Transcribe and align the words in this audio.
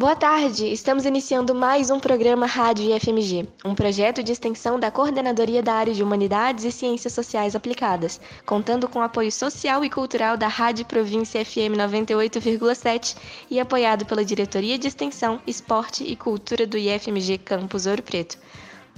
Boa 0.00 0.16
tarde! 0.16 0.66
Estamos 0.72 1.04
iniciando 1.04 1.54
mais 1.54 1.90
um 1.90 2.00
programa 2.00 2.46
Rádio 2.46 2.90
IFMG, 2.90 3.46
um 3.62 3.74
projeto 3.74 4.22
de 4.22 4.32
extensão 4.32 4.80
da 4.80 4.90
Coordenadoria 4.90 5.62
da 5.62 5.74
Área 5.74 5.92
de 5.92 6.02
Humanidades 6.02 6.64
e 6.64 6.72
Ciências 6.72 7.12
Sociais 7.12 7.54
Aplicadas, 7.54 8.18
contando 8.46 8.88
com 8.88 9.02
apoio 9.02 9.30
social 9.30 9.84
e 9.84 9.90
cultural 9.90 10.38
da 10.38 10.48
Rádio 10.48 10.86
Província 10.86 11.44
FM 11.44 11.76
98,7 11.76 13.14
e 13.50 13.60
apoiado 13.60 14.06
pela 14.06 14.24
Diretoria 14.24 14.78
de 14.78 14.88
Extensão, 14.88 15.38
Esporte 15.46 16.02
e 16.02 16.16
Cultura 16.16 16.66
do 16.66 16.78
IFMG 16.78 17.36
Campus 17.36 17.84
Ouro 17.84 18.02
Preto. 18.02 18.38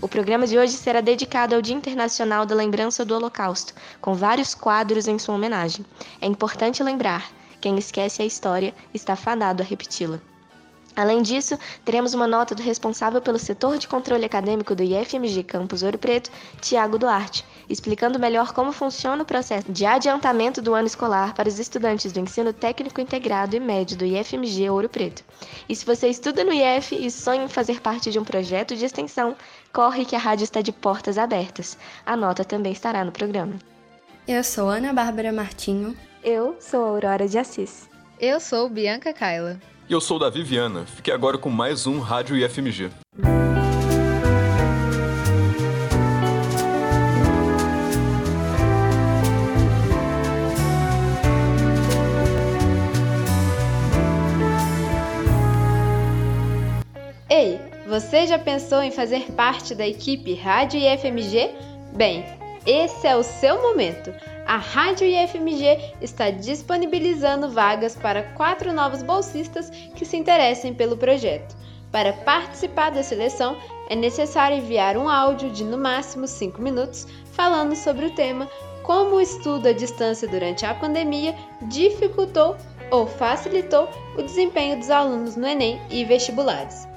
O 0.00 0.06
programa 0.06 0.46
de 0.46 0.56
hoje 0.56 0.74
será 0.74 1.00
dedicado 1.00 1.56
ao 1.56 1.60
Dia 1.60 1.74
Internacional 1.74 2.46
da 2.46 2.54
Lembrança 2.54 3.04
do 3.04 3.16
Holocausto, 3.16 3.74
com 4.00 4.14
vários 4.14 4.54
quadros 4.54 5.08
em 5.08 5.18
sua 5.18 5.34
homenagem. 5.34 5.84
É 6.20 6.28
importante 6.28 6.80
lembrar: 6.80 7.28
quem 7.60 7.76
esquece 7.76 8.22
a 8.22 8.24
história 8.24 8.72
está 8.94 9.16
fadado 9.16 9.64
a 9.64 9.66
repeti-la. 9.66 10.20
Além 10.94 11.22
disso, 11.22 11.58
teremos 11.84 12.12
uma 12.12 12.26
nota 12.26 12.54
do 12.54 12.62
responsável 12.62 13.20
pelo 13.20 13.38
setor 13.38 13.78
de 13.78 13.88
controle 13.88 14.24
acadêmico 14.24 14.74
do 14.74 14.82
IFMG 14.82 15.42
Campus 15.42 15.82
Ouro 15.82 15.96
Preto, 15.96 16.30
Tiago 16.60 16.98
Duarte, 16.98 17.44
explicando 17.68 18.18
melhor 18.18 18.52
como 18.52 18.72
funciona 18.72 19.22
o 19.22 19.26
processo 19.26 19.72
de 19.72 19.86
adiantamento 19.86 20.60
do 20.60 20.74
ano 20.74 20.86
escolar 20.86 21.34
para 21.34 21.48
os 21.48 21.58
estudantes 21.58 22.12
do 22.12 22.20
ensino 22.20 22.52
técnico 22.52 23.00
integrado 23.00 23.56
e 23.56 23.60
médio 23.60 23.96
do 23.96 24.04
IFMG 24.04 24.68
Ouro 24.68 24.88
Preto. 24.88 25.24
E 25.66 25.74
se 25.74 25.86
você 25.86 26.08
estuda 26.08 26.44
no 26.44 26.52
IF 26.52 26.94
e 26.94 27.10
sonha 27.10 27.44
em 27.44 27.48
fazer 27.48 27.80
parte 27.80 28.10
de 28.10 28.18
um 28.18 28.24
projeto 28.24 28.76
de 28.76 28.84
extensão, 28.84 29.34
corre 29.72 30.04
que 30.04 30.14
a 30.14 30.18
rádio 30.18 30.44
está 30.44 30.60
de 30.60 30.72
portas 30.72 31.16
abertas. 31.16 31.78
A 32.04 32.14
nota 32.16 32.44
também 32.44 32.72
estará 32.72 33.02
no 33.02 33.12
programa. 33.12 33.54
Eu 34.28 34.44
sou 34.44 34.68
Ana 34.68 34.92
Bárbara 34.92 35.32
Martinho. 35.32 35.96
Eu 36.22 36.56
sou 36.60 36.84
Aurora 36.84 37.26
de 37.26 37.38
Assis. 37.38 37.88
Eu 38.20 38.38
sou 38.38 38.68
Bianca 38.68 39.12
Kaila. 39.12 39.71
E 39.88 39.92
eu 39.92 40.00
sou 40.00 40.18
Davi 40.18 40.42
Viana. 40.42 40.86
Fique 40.86 41.10
agora 41.10 41.36
com 41.36 41.50
mais 41.50 41.86
um 41.86 41.98
Rádio 41.98 42.36
IFMG. 42.36 42.90
Ei, 57.28 57.60
você 57.88 58.26
já 58.26 58.38
pensou 58.38 58.82
em 58.82 58.92
fazer 58.92 59.32
parte 59.32 59.74
da 59.74 59.86
equipe 59.86 60.34
Rádio 60.34 60.78
IFMG? 60.78 61.50
Bem, 61.96 62.24
esse 62.64 63.06
é 63.06 63.16
o 63.16 63.22
seu 63.24 63.60
momento 63.60 64.12
a 64.46 64.56
Rádio 64.56 65.06
IFMG 65.06 65.94
está 66.00 66.30
disponibilizando 66.30 67.50
vagas 67.50 67.96
para 67.96 68.22
quatro 68.34 68.72
novos 68.72 69.02
bolsistas 69.02 69.70
que 69.94 70.04
se 70.04 70.16
interessem 70.16 70.74
pelo 70.74 70.96
projeto. 70.96 71.56
Para 71.90 72.12
participar 72.12 72.90
da 72.90 73.02
seleção, 73.02 73.56
é 73.88 73.94
necessário 73.94 74.56
enviar 74.56 74.96
um 74.96 75.08
áudio 75.08 75.50
de 75.50 75.62
no 75.62 75.76
máximo 75.76 76.26
5 76.26 76.60
minutos 76.60 77.06
falando 77.32 77.76
sobre 77.76 78.06
o 78.06 78.14
tema 78.14 78.48
Como 78.82 79.16
o 79.16 79.20
estudo 79.20 79.68
à 79.68 79.72
distância 79.72 80.26
durante 80.26 80.64
a 80.64 80.74
pandemia 80.74 81.34
dificultou 81.62 82.56
ou 82.90 83.06
facilitou 83.06 83.88
o 84.16 84.22
desempenho 84.22 84.78
dos 84.78 84.90
alunos 84.90 85.36
no 85.36 85.46
Enem 85.46 85.80
e 85.90 86.04
vestibulares. 86.04 86.91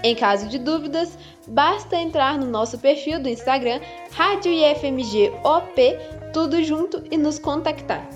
Em 0.04 0.14
caso 0.16 0.48
de 0.48 0.58
dúvidas, 0.58 1.16
basta 1.46 1.96
entrar 1.96 2.36
no 2.36 2.46
nosso 2.46 2.78
perfil 2.78 3.20
do 3.20 3.28
Instagram 3.28 3.80
Rádio 4.12 4.52
IFMG 4.52 5.32
OP, 5.44 5.98
tudo 6.32 6.62
junto 6.62 7.02
e 7.10 7.16
nos 7.16 7.38
contactar. 7.38 8.08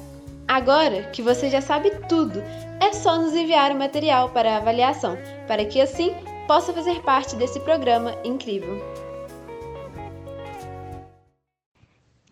Agora 0.48 1.04
que 1.10 1.22
você 1.22 1.48
já 1.48 1.60
sabe 1.60 1.90
tudo, 2.08 2.42
é 2.80 2.92
só 2.92 3.16
nos 3.18 3.34
enviar 3.34 3.72
o 3.72 3.78
material 3.78 4.30
para 4.30 4.56
avaliação, 4.56 5.16
para 5.46 5.64
que 5.64 5.80
assim 5.80 6.14
possa 6.46 6.72
fazer 6.72 7.02
parte 7.02 7.34
desse 7.36 7.58
programa 7.60 8.16
incrível. 8.24 8.80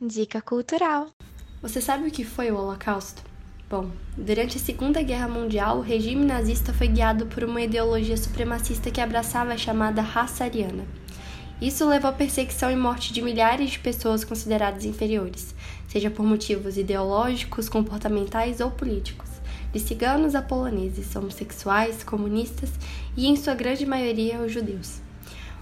Dica 0.00 0.42
cultural. 0.42 1.08
Você 1.62 1.80
sabe 1.80 2.08
o 2.08 2.10
que 2.10 2.24
foi 2.24 2.50
o 2.50 2.56
Holocausto? 2.56 3.33
Bom, 3.74 3.90
durante 4.16 4.56
a 4.56 4.60
Segunda 4.60 5.02
Guerra 5.02 5.26
Mundial, 5.26 5.78
o 5.78 5.82
regime 5.82 6.24
nazista 6.24 6.72
foi 6.72 6.86
guiado 6.86 7.26
por 7.26 7.42
uma 7.42 7.60
ideologia 7.60 8.16
supremacista 8.16 8.88
que 8.88 9.00
abraçava 9.00 9.52
a 9.52 9.56
chamada 9.56 10.00
raça 10.00 10.44
ariana. 10.44 10.84
Isso 11.60 11.84
levou 11.88 12.08
à 12.08 12.12
perseguição 12.12 12.70
e 12.70 12.76
morte 12.76 13.12
de 13.12 13.20
milhares 13.20 13.72
de 13.72 13.80
pessoas 13.80 14.22
consideradas 14.22 14.84
inferiores, 14.84 15.56
seja 15.88 16.08
por 16.08 16.24
motivos 16.24 16.78
ideológicos, 16.78 17.68
comportamentais 17.68 18.60
ou 18.60 18.70
políticos, 18.70 19.28
de 19.72 19.80
ciganos 19.80 20.36
a 20.36 20.42
poloneses, 20.42 21.16
homossexuais, 21.16 22.04
comunistas 22.04 22.70
e, 23.16 23.26
em 23.26 23.34
sua 23.34 23.56
grande 23.56 23.84
maioria, 23.84 24.38
os 24.38 24.52
judeus. 24.52 25.03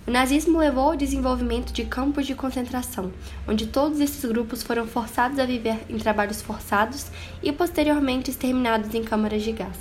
O 0.04 0.10
nazismo 0.10 0.58
levou 0.58 0.90
ao 0.90 0.96
desenvolvimento 0.96 1.72
de 1.72 1.84
campos 1.84 2.26
de 2.26 2.34
concentração, 2.34 3.12
onde 3.46 3.68
todos 3.68 4.00
esses 4.00 4.24
grupos 4.24 4.60
foram 4.60 4.84
forçados 4.84 5.38
a 5.38 5.46
viver 5.46 5.78
em 5.88 5.96
trabalhos 5.96 6.42
forçados 6.42 7.06
e 7.40 7.52
posteriormente 7.52 8.28
exterminados 8.28 8.92
em 8.96 9.04
câmaras 9.04 9.42
de 9.42 9.52
gás. 9.52 9.76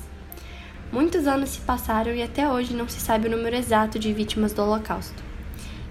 Muitos 0.91 1.25
anos 1.25 1.49
se 1.49 1.61
passaram 1.61 2.13
e 2.13 2.21
até 2.21 2.47
hoje 2.47 2.75
não 2.75 2.87
se 2.87 2.99
sabe 2.99 3.27
o 3.27 3.31
número 3.31 3.55
exato 3.55 3.97
de 3.97 4.13
vítimas 4.13 4.53
do 4.53 4.61
Holocausto. 4.61 5.23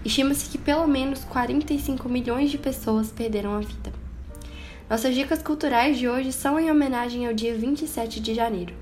Estima-se 0.05 0.49
que 0.49 0.59
pelo 0.59 0.87
menos 0.87 1.25
45 1.25 2.09
milhões 2.09 2.53
de 2.53 2.59
pessoas 2.59 3.11
perderam 3.11 3.57
a 3.57 3.59
vida. 3.59 3.93
Nossas 4.89 5.13
dicas 5.13 5.43
culturais 5.43 5.99
de 5.99 6.09
hoje 6.09 6.33
são 6.33 6.59
em 6.59 6.71
homenagem 6.71 7.27
ao 7.27 7.35
dia 7.35 7.57
27 7.57 8.21
de 8.21 8.33
janeiro. 8.33 8.75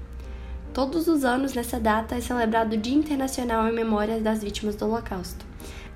Todos 0.78 1.08
os 1.08 1.24
anos, 1.24 1.54
nessa 1.54 1.80
data, 1.80 2.14
é 2.14 2.20
celebrado 2.20 2.76
o 2.76 2.78
Dia 2.78 2.94
Internacional 2.94 3.68
em 3.68 3.72
Memória 3.72 4.20
das 4.20 4.44
Vítimas 4.44 4.76
do 4.76 4.84
Holocausto. 4.84 5.44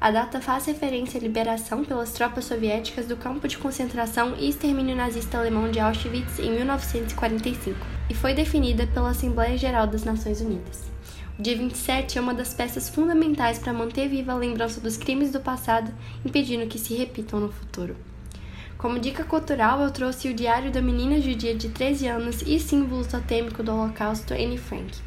A 0.00 0.10
data 0.10 0.40
faz 0.40 0.66
referência 0.66 1.20
à 1.20 1.22
liberação 1.22 1.84
pelas 1.84 2.10
tropas 2.10 2.46
soviéticas 2.46 3.06
do 3.06 3.16
campo 3.16 3.46
de 3.46 3.58
concentração 3.58 4.34
e 4.36 4.48
extermínio 4.48 4.96
nazista 4.96 5.38
alemão 5.38 5.70
de 5.70 5.78
Auschwitz 5.78 6.40
em 6.40 6.50
1945 6.50 7.78
e 8.10 8.14
foi 8.14 8.34
definida 8.34 8.84
pela 8.88 9.10
Assembleia 9.10 9.56
Geral 9.56 9.86
das 9.86 10.02
Nações 10.02 10.40
Unidas. 10.40 10.82
O 11.38 11.42
dia 11.42 11.56
27 11.56 12.18
é 12.18 12.20
uma 12.20 12.34
das 12.34 12.52
peças 12.52 12.88
fundamentais 12.88 13.60
para 13.60 13.72
manter 13.72 14.08
viva 14.08 14.32
a 14.32 14.36
lembrança 14.36 14.80
dos 14.80 14.96
crimes 14.96 15.30
do 15.30 15.38
passado, 15.38 15.94
impedindo 16.26 16.66
que 16.66 16.80
se 16.80 16.92
repitam 16.92 17.38
no 17.38 17.52
futuro. 17.52 17.94
Como 18.82 18.98
dica 18.98 19.22
cultural, 19.22 19.80
eu 19.80 19.92
trouxe 19.92 20.28
o 20.28 20.34
Diário 20.34 20.72
da 20.72 20.82
Menina 20.82 21.20
Judia 21.20 21.54
de 21.54 21.68
13 21.68 22.08
anos 22.08 22.42
e 22.42 22.58
símbolo 22.58 23.06
totêmico 23.06 23.62
do 23.62 23.70
Holocausto, 23.70 24.34
Anne 24.34 24.58
Frank. 24.58 24.98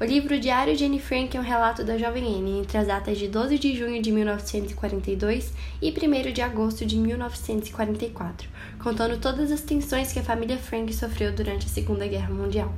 O 0.00 0.04
livro 0.04 0.40
Diário 0.40 0.74
de 0.74 0.86
Anne 0.86 0.98
Frank 0.98 1.36
é 1.36 1.38
um 1.38 1.42
relato 1.44 1.84
da 1.84 1.98
jovem 1.98 2.24
Anne 2.24 2.60
entre 2.60 2.78
as 2.78 2.86
datas 2.86 3.18
de 3.18 3.28
12 3.28 3.58
de 3.58 3.76
junho 3.76 4.00
de 4.00 4.10
1942 4.10 5.52
e 5.82 5.90
1 5.90 6.32
de 6.32 6.40
agosto 6.40 6.86
de 6.86 6.96
1944, 6.96 8.48
contando 8.82 9.20
todas 9.20 9.52
as 9.52 9.60
tensões 9.60 10.10
que 10.10 10.20
a 10.20 10.24
família 10.24 10.56
Frank 10.56 10.90
sofreu 10.94 11.30
durante 11.30 11.66
a 11.66 11.68
Segunda 11.68 12.06
Guerra 12.06 12.32
Mundial. 12.32 12.72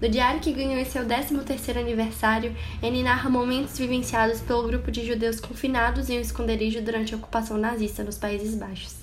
No 0.00 0.08
diário 0.08 0.40
que 0.40 0.52
ganhou 0.52 0.84
seu 0.84 1.04
13º 1.04 1.76
aniversário, 1.76 2.54
Anne 2.80 3.02
narra 3.02 3.28
momentos 3.28 3.76
vivenciados 3.76 4.40
pelo 4.42 4.62
grupo 4.68 4.92
de 4.92 5.04
judeus 5.04 5.40
confinados 5.40 6.08
em 6.08 6.18
um 6.18 6.20
esconderijo 6.20 6.80
durante 6.80 7.12
a 7.12 7.16
ocupação 7.16 7.58
nazista 7.58 8.04
nos 8.04 8.16
Países 8.16 8.54
Baixos. 8.54 8.99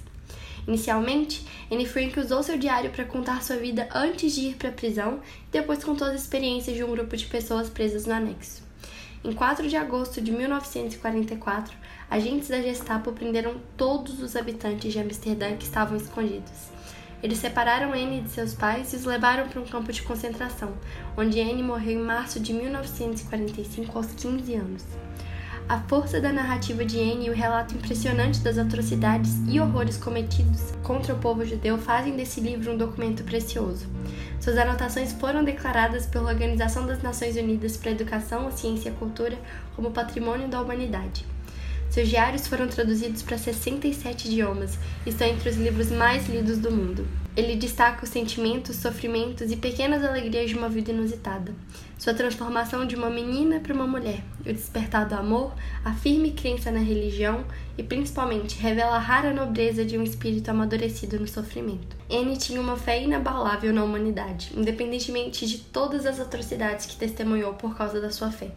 Inicialmente, 0.68 1.48
Anne 1.72 1.86
Frank 1.86 2.19
usou 2.19 2.44
seu 2.44 2.58
diário 2.58 2.90
para 2.92 3.06
contar 3.06 3.42
sua 3.42 3.56
vida 3.56 3.88
antes 3.96 4.36
de 4.36 4.50
ir 4.50 4.56
para 4.56 4.68
a 4.68 4.74
prisão 4.74 5.22
e 5.48 5.52
depois 5.52 5.81
contou 5.81 6.06
as 6.06 6.22
experiências 6.22 6.75
de 6.75 6.84
um 6.84 6.92
grupo 6.92 7.16
de 7.16 7.25
pessoas 7.25 7.69
presas 7.69 8.06
no 8.06 8.14
anexo. 8.14 8.68
Em 9.24 9.31
4 9.31 9.68
de 9.68 9.78
agosto 9.78 10.22
de 10.22 10.31
1944, 10.31 11.74
agentes 12.10 12.50
da 12.50 12.62
Gestapo 12.62 13.14
prenderam 13.14 13.56
todos 13.78 14.22
os 14.22 14.36
habitantes 14.36 14.92
de 14.92 15.00
Amsterdã 15.00 15.56
que 15.56 15.64
estavam 15.64 15.98
escondidos. 15.98 16.69
Eles 17.24 17.40
separaram 17.40 17.94
Anne 17.94 18.22
de 18.22 18.30
seus 18.30 18.54
pais 18.54 18.94
e 18.94 18.98
os 18.98 19.06
levaram 19.06 19.48
para 19.48 19.60
um 19.60 19.66
campo 19.66 19.92
de 19.92 20.04
concentração, 20.04 20.74
onde 21.18 21.42
Anne 21.42 21.64
morreu 21.64 22.00
em 22.00 22.04
março 22.04 22.40
de 22.40 22.54
1945 22.54 23.98
aos 23.98 24.08
15 24.08 24.54
anos. 24.54 24.84
A 25.69 25.80
força 25.81 26.22
da 26.22 26.31
narrativa 26.31 26.86
de 26.86 26.98
Anne 26.98 27.25
e 27.25 27.30
o 27.30 27.34
relato 27.34 27.75
impressionante 27.75 28.40
das 28.40 28.58
atrocidades 28.58 29.34
e 29.50 29.60
horrores 29.60 29.98
cometidos 29.98 30.72
contra 30.81 31.14
o 31.14 31.19
povo 31.19 31.44
judeu 31.44 31.78
fazem 31.78 32.16
desse 32.16 32.40
livro 32.40 32.72
um 32.72 32.78
documento 32.78 33.22
precioso. 33.25 33.86
Suas 34.40 34.58
anotações 34.58 35.12
foram 35.12 35.44
declaradas 35.44 36.06
pela 36.06 36.31
Organização 36.31 36.88
das 36.88 37.04
Nações 37.04 37.36
Unidas 37.36 37.75
para 37.75 37.90
a 37.90 37.94
Educação, 37.94 38.48
a 38.48 38.52
Ciência 38.52 38.88
e 38.88 38.94
a 38.94 38.96
Cultura 38.96 39.38
como 39.75 39.92
Patrimônio 39.92 40.48
da 40.48 40.62
Humanidade. 40.62 41.25
Seus 41.97 42.09
diários 42.09 42.45
foram 42.45 42.67
traduzidos 42.67 43.23
para 43.23 43.39
67 43.39 44.27
idiomas 44.27 44.77
e 45.03 45.09
estão 45.09 45.25
entre 45.25 45.49
os 45.49 45.57
livros 45.57 45.89
mais 45.89 46.29
lidos 46.29 46.59
do 46.59 46.71
mundo. 46.71 47.07
Ele 47.35 47.55
destaca 47.55 48.03
os 48.03 48.11
sentimentos, 48.11 48.75
sofrimentos 48.75 49.51
e 49.51 49.55
pequenas 49.55 50.03
alegrias 50.05 50.51
de 50.51 50.55
uma 50.55 50.69
vida 50.69 50.91
inusitada. 50.91 51.55
Sua 51.97 52.13
transformação 52.13 52.85
de 52.85 52.95
uma 52.95 53.09
menina 53.09 53.59
para 53.59 53.73
uma 53.73 53.88
mulher, 53.88 54.23
o 54.41 54.53
despertar 54.53 55.07
do 55.07 55.15
amor, 55.15 55.55
a 55.83 55.91
firme 55.91 56.33
crença 56.33 56.69
na 56.69 56.77
religião 56.77 57.44
e, 57.75 57.81
principalmente, 57.81 58.59
revela 58.59 58.97
a 58.97 58.99
rara 58.99 59.33
nobreza 59.33 59.83
de 59.83 59.97
um 59.97 60.03
espírito 60.03 60.51
amadurecido 60.51 61.19
no 61.19 61.27
sofrimento. 61.27 61.97
Anne 62.11 62.38
tinha 62.38 62.61
uma 62.61 62.77
fé 62.77 63.01
inabalável 63.01 63.73
na 63.73 63.83
humanidade, 63.83 64.51
independentemente 64.55 65.47
de 65.47 65.57
todas 65.57 66.05
as 66.05 66.19
atrocidades 66.19 66.85
que 66.85 66.95
testemunhou 66.95 67.55
por 67.55 67.75
causa 67.75 67.99
da 67.99 68.11
sua 68.11 68.29
fé. 68.29 68.51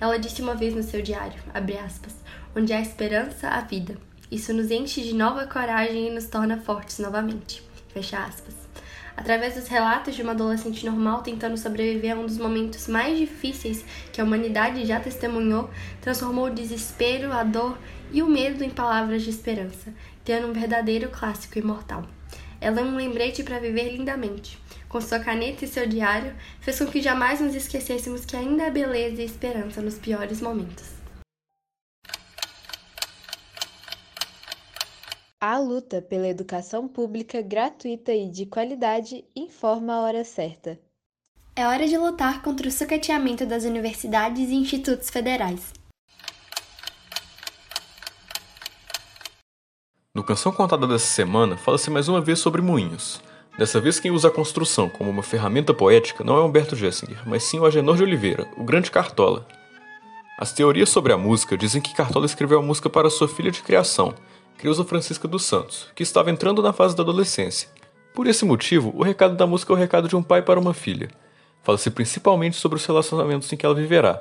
Ela 0.00 0.18
disse 0.18 0.40
uma 0.40 0.54
vez 0.54 0.74
no 0.74 0.82
seu 0.82 1.02
diário, 1.02 1.38
aspas, 1.84 2.16
onde 2.54 2.72
há 2.72 2.80
esperança, 2.80 3.48
há 3.48 3.60
vida. 3.60 3.96
Isso 4.30 4.52
nos 4.52 4.70
enche 4.70 5.02
de 5.02 5.14
nova 5.14 5.46
coragem 5.46 6.08
e 6.08 6.10
nos 6.10 6.26
torna 6.26 6.56
fortes 6.58 6.98
novamente. 6.98 7.62
Fecha 7.92 8.18
aspas. 8.18 8.54
Através 9.16 9.54
dos 9.54 9.68
relatos 9.68 10.14
de 10.14 10.22
uma 10.22 10.32
adolescente 10.32 10.86
normal 10.86 11.22
tentando 11.22 11.56
sobreviver 11.56 12.16
a 12.16 12.20
um 12.20 12.26
dos 12.26 12.38
momentos 12.38 12.88
mais 12.88 13.18
difíceis 13.18 13.84
que 14.12 14.20
a 14.20 14.24
humanidade 14.24 14.86
já 14.86 15.00
testemunhou, 15.00 15.68
transformou 16.00 16.46
o 16.46 16.54
desespero, 16.54 17.32
a 17.32 17.42
dor 17.42 17.78
e 18.12 18.22
o 18.22 18.28
medo 18.28 18.64
em 18.64 18.70
palavras 18.70 19.22
de 19.22 19.30
esperança, 19.30 19.92
criando 20.24 20.48
um 20.48 20.52
verdadeiro 20.52 21.10
clássico 21.10 21.58
imortal. 21.58 22.06
Ela 22.60 22.80
é 22.80 22.84
um 22.84 22.96
lembrete 22.96 23.42
para 23.42 23.58
viver 23.58 23.96
lindamente 23.96 24.58
com 24.90 25.00
sua 25.00 25.20
caneta 25.20 25.64
e 25.64 25.68
seu 25.68 25.86
diário, 25.86 26.34
fez 26.60 26.80
com 26.80 26.86
que 26.86 27.00
jamais 27.00 27.40
nos 27.40 27.54
esquecêssemos 27.54 28.24
que 28.24 28.36
ainda 28.36 28.66
há 28.66 28.70
beleza 28.70 29.22
e 29.22 29.24
esperança 29.24 29.80
nos 29.80 29.96
piores 29.96 30.42
momentos. 30.42 30.99
A 35.42 35.56
luta 35.58 36.02
pela 36.02 36.28
educação 36.28 36.86
pública 36.86 37.40
gratuita 37.40 38.12
e 38.12 38.28
de 38.28 38.44
qualidade 38.44 39.24
informa 39.34 39.94
a 39.94 40.00
hora 40.02 40.22
certa. 40.22 40.78
É 41.56 41.66
hora 41.66 41.88
de 41.88 41.96
lutar 41.96 42.42
contra 42.42 42.68
o 42.68 42.70
sucateamento 42.70 43.46
das 43.46 43.64
universidades 43.64 44.50
e 44.50 44.54
institutos 44.54 45.08
federais. 45.08 45.72
No 50.14 50.22
Canção 50.22 50.52
Contada 50.52 50.86
dessa 50.86 51.06
semana, 51.06 51.56
fala-se 51.56 51.88
mais 51.88 52.06
uma 52.06 52.20
vez 52.20 52.38
sobre 52.38 52.60
moinhos. 52.60 53.22
Dessa 53.56 53.80
vez, 53.80 53.98
quem 53.98 54.10
usa 54.10 54.28
a 54.28 54.30
construção 54.30 54.90
como 54.90 55.08
uma 55.08 55.22
ferramenta 55.22 55.72
poética 55.72 56.22
não 56.22 56.36
é 56.36 56.44
Humberto 56.44 56.76
Gessinger, 56.76 57.26
mas 57.26 57.44
sim 57.44 57.58
o 57.58 57.64
Agenor 57.64 57.96
de 57.96 58.02
Oliveira, 58.02 58.46
o 58.58 58.62
grande 58.62 58.90
Cartola. 58.90 59.48
As 60.38 60.52
teorias 60.52 60.90
sobre 60.90 61.14
a 61.14 61.16
música 61.16 61.56
dizem 61.56 61.80
que 61.80 61.94
Cartola 61.94 62.26
escreveu 62.26 62.58
a 62.58 62.62
música 62.62 62.90
para 62.90 63.08
sua 63.08 63.26
filha 63.26 63.50
de 63.50 63.62
criação, 63.62 64.14
Creuza 64.60 64.84
Francisca 64.84 65.26
dos 65.26 65.44
Santos, 65.44 65.86
que 65.94 66.02
estava 66.02 66.30
entrando 66.30 66.60
na 66.60 66.70
fase 66.70 66.94
da 66.94 67.02
adolescência. 67.02 67.66
Por 68.12 68.26
esse 68.26 68.44
motivo, 68.44 68.92
o 68.94 69.02
recado 69.02 69.34
da 69.34 69.46
música 69.46 69.72
é 69.72 69.74
o 69.74 69.78
recado 69.78 70.06
de 70.06 70.14
um 70.14 70.22
pai 70.22 70.42
para 70.42 70.60
uma 70.60 70.74
filha. 70.74 71.08
Fala-se 71.62 71.90
principalmente 71.90 72.56
sobre 72.56 72.76
os 72.76 72.84
relacionamentos 72.84 73.50
em 73.50 73.56
que 73.56 73.64
ela 73.64 73.74
viverá, 73.74 74.20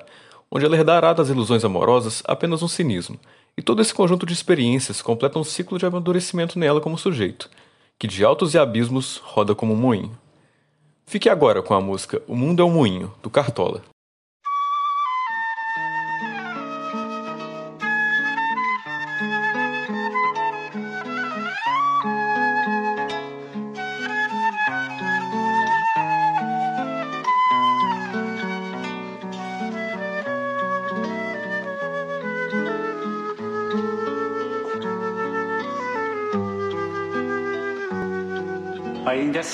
onde 0.49 0.63
ela 0.63 0.77
herdará 0.77 1.11
das 1.11 1.27
ilusões 1.27 1.65
amorosas 1.65 2.23
apenas 2.25 2.63
um 2.63 2.69
cinismo, 2.69 3.19
e 3.57 3.61
todo 3.61 3.81
esse 3.81 3.93
conjunto 3.93 4.25
de 4.25 4.31
experiências 4.31 5.01
completa 5.01 5.37
um 5.37 5.43
ciclo 5.43 5.77
de 5.77 5.85
amadurecimento 5.85 6.57
nela 6.57 6.79
como 6.79 6.97
sujeito, 6.97 7.49
que 7.99 8.07
de 8.07 8.23
altos 8.23 8.53
e 8.53 8.57
abismos 8.57 9.17
roda 9.17 9.53
como 9.53 9.73
um 9.73 9.75
moinho. 9.77 10.17
Fique 11.05 11.27
agora 11.27 11.61
com 11.61 11.73
a 11.73 11.81
música 11.81 12.21
O 12.29 12.33
Mundo 12.33 12.61
é 12.61 12.65
um 12.65 12.71
Moinho, 12.71 13.13
do 13.21 13.29
Cartola. 13.29 13.81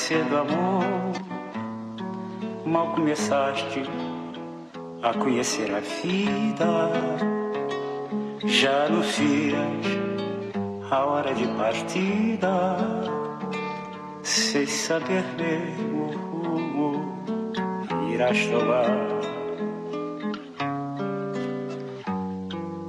Cedo, 0.07 0.37
amor, 0.37 0.83
mal 2.63 2.91
começaste 2.93 3.81
a 5.01 5.11
conhecer 5.15 5.73
a 5.73 5.79
vida. 5.79 6.91
Já 8.45 8.85
anuncias 8.85 9.57
a 10.91 11.05
hora 11.05 11.33
de 11.33 11.47
partida, 11.57 12.77
sem 14.21 14.67
saber 14.67 15.23
mesmo 15.39 16.11
rumo 16.29 17.17
irás 18.13 18.45
tomar. 18.45 18.85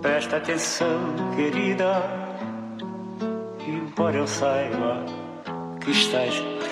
Presta 0.03 0.37
atenção, 0.37 1.01
querida, 1.35 2.03
embora 3.67 4.19
eu 4.19 4.27
saiba 4.27 5.03
que 5.81 5.93
estás 5.93 6.56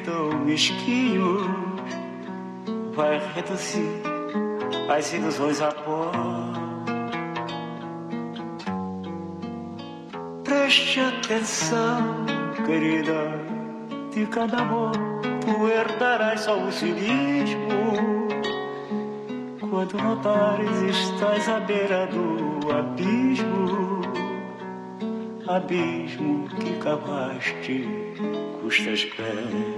tão 0.00 0.38
mesquinhos 0.44 1.46
vai 2.94 3.20
reduzir 3.34 4.02
as 4.88 5.12
ilusões 5.12 5.60
a 5.60 5.72
pó. 5.72 6.10
Preste 10.44 11.00
atenção, 11.00 12.26
querida, 12.66 13.40
de 14.12 14.26
cada 14.26 14.58
amor 14.58 14.92
tu 15.40 15.68
herdarás 15.68 16.40
só 16.40 16.58
o 16.58 16.72
cinismo. 16.72 17.68
Quando 19.70 19.96
notares 19.96 20.82
estás 20.82 21.48
à 21.48 21.60
beira 21.60 22.06
do 22.06 22.72
abismo, 22.72 24.00
abismo 25.46 26.48
que 26.48 26.72
cavaste 26.78 27.86
custas 28.60 29.04
pés. 29.04 29.77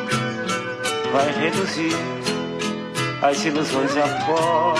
Vai 1.11 1.31
reduzir 1.33 1.95
as 3.21 3.43
ilusões 3.43 3.91
a 3.97 4.07
pó. 4.25 4.73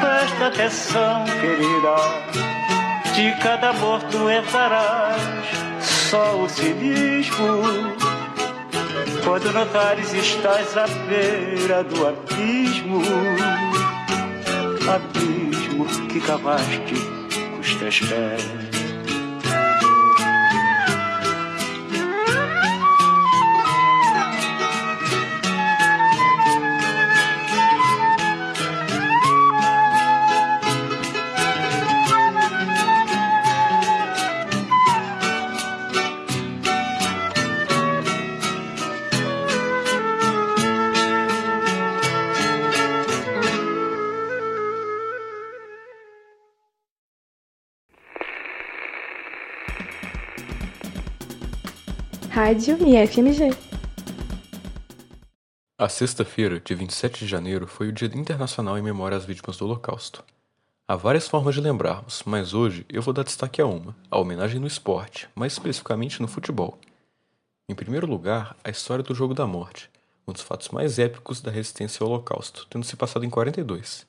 Presta 0.00 0.46
atenção, 0.46 1.24
querida, 1.24 1.96
de 3.14 3.42
cada 3.42 3.70
amor 3.70 4.02
tu 4.10 4.30
entrarás 4.30 5.52
só 5.80 6.36
o 6.36 6.48
cinismo. 6.48 7.62
Quando 9.24 9.52
notares 9.52 10.12
estás 10.14 10.76
à 10.76 10.86
beira 10.86 11.84
do 11.84 12.08
abismo, 12.08 13.02
abismo 14.92 15.86
que 16.08 16.20
cavaste 16.20 16.94
com 17.52 17.60
os 17.60 17.74
teus 17.76 18.00
pés. 18.00 18.81
Rádio 52.32 52.78
e 52.88 53.06
FMG. 53.06 53.54
A 55.76 55.86
sexta-feira, 55.86 56.58
dia 56.58 56.74
27 56.74 57.18
de 57.18 57.26
janeiro, 57.26 57.66
foi 57.66 57.88
o 57.88 57.92
Dia 57.92 58.08
Internacional 58.14 58.78
em 58.78 58.82
Memória 58.82 59.18
às 59.18 59.26
Vítimas 59.26 59.58
do 59.58 59.66
Holocausto. 59.66 60.24
Há 60.88 60.96
várias 60.96 61.28
formas 61.28 61.54
de 61.54 61.60
lembrarmos, 61.60 62.22
mas 62.24 62.54
hoje 62.54 62.86
eu 62.88 63.02
vou 63.02 63.12
dar 63.12 63.24
destaque 63.24 63.60
a 63.60 63.66
uma, 63.66 63.94
a 64.10 64.18
homenagem 64.18 64.58
no 64.58 64.66
esporte, 64.66 65.28
mais 65.34 65.52
especificamente 65.52 66.22
no 66.22 66.26
futebol. 66.26 66.78
Em 67.68 67.74
primeiro 67.74 68.06
lugar, 68.06 68.56
a 68.64 68.70
história 68.70 69.04
do 69.04 69.14
Jogo 69.14 69.34
da 69.34 69.46
Morte, 69.46 69.90
um 70.26 70.32
dos 70.32 70.40
fatos 70.40 70.70
mais 70.70 70.98
épicos 70.98 71.42
da 71.42 71.50
resistência 71.50 72.02
ao 72.02 72.08
Holocausto, 72.08 72.66
tendo 72.70 72.86
se 72.86 72.96
passado 72.96 73.26
em 73.26 73.30
42. 73.30 74.06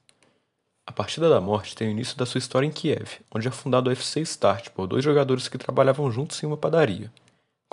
A 0.88 0.94
Partida 0.94 1.28
da 1.28 1.42
Morte 1.42 1.76
tem 1.76 1.90
o 1.90 1.92
início 1.92 2.16
da 2.16 2.26
sua 2.26 2.40
história 2.40 2.66
em 2.66 2.72
Kiev, 2.72 3.20
onde 3.30 3.50
é 3.50 3.52
fundado 3.52 3.90
o 3.90 3.92
FC 3.92 4.22
Start 4.22 4.70
por 4.70 4.88
dois 4.88 5.04
jogadores 5.04 5.50
que 5.50 5.58
trabalhavam 5.58 6.10
juntos 6.10 6.42
em 6.42 6.46
uma 6.46 6.56
padaria. 6.56 7.12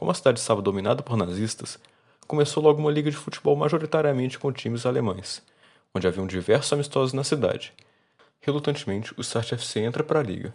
Como 0.00 0.11
a 0.11 0.14
cidade 0.14 0.40
estava 0.40 0.62
dominada 0.62 1.02
por 1.02 1.14
nazistas, 1.14 1.78
começou 2.26 2.62
logo 2.62 2.80
uma 2.80 2.90
liga 2.90 3.11
de 3.11 3.16
futebol 3.19 3.54
majoritariamente 3.54 4.38
com 4.38 4.50
times 4.50 4.87
alemães, 4.87 5.42
onde 5.95 6.09
haviam 6.09 6.26
diversos 6.26 6.73
amistosos 6.73 7.12
na 7.12 7.23
cidade. 7.23 7.75
Relutantemente, 8.40 9.12
o 9.19 9.21
Start 9.21 9.52
FC 9.52 9.80
entra 9.80 10.02
para 10.02 10.21
a 10.21 10.23
liga. 10.23 10.54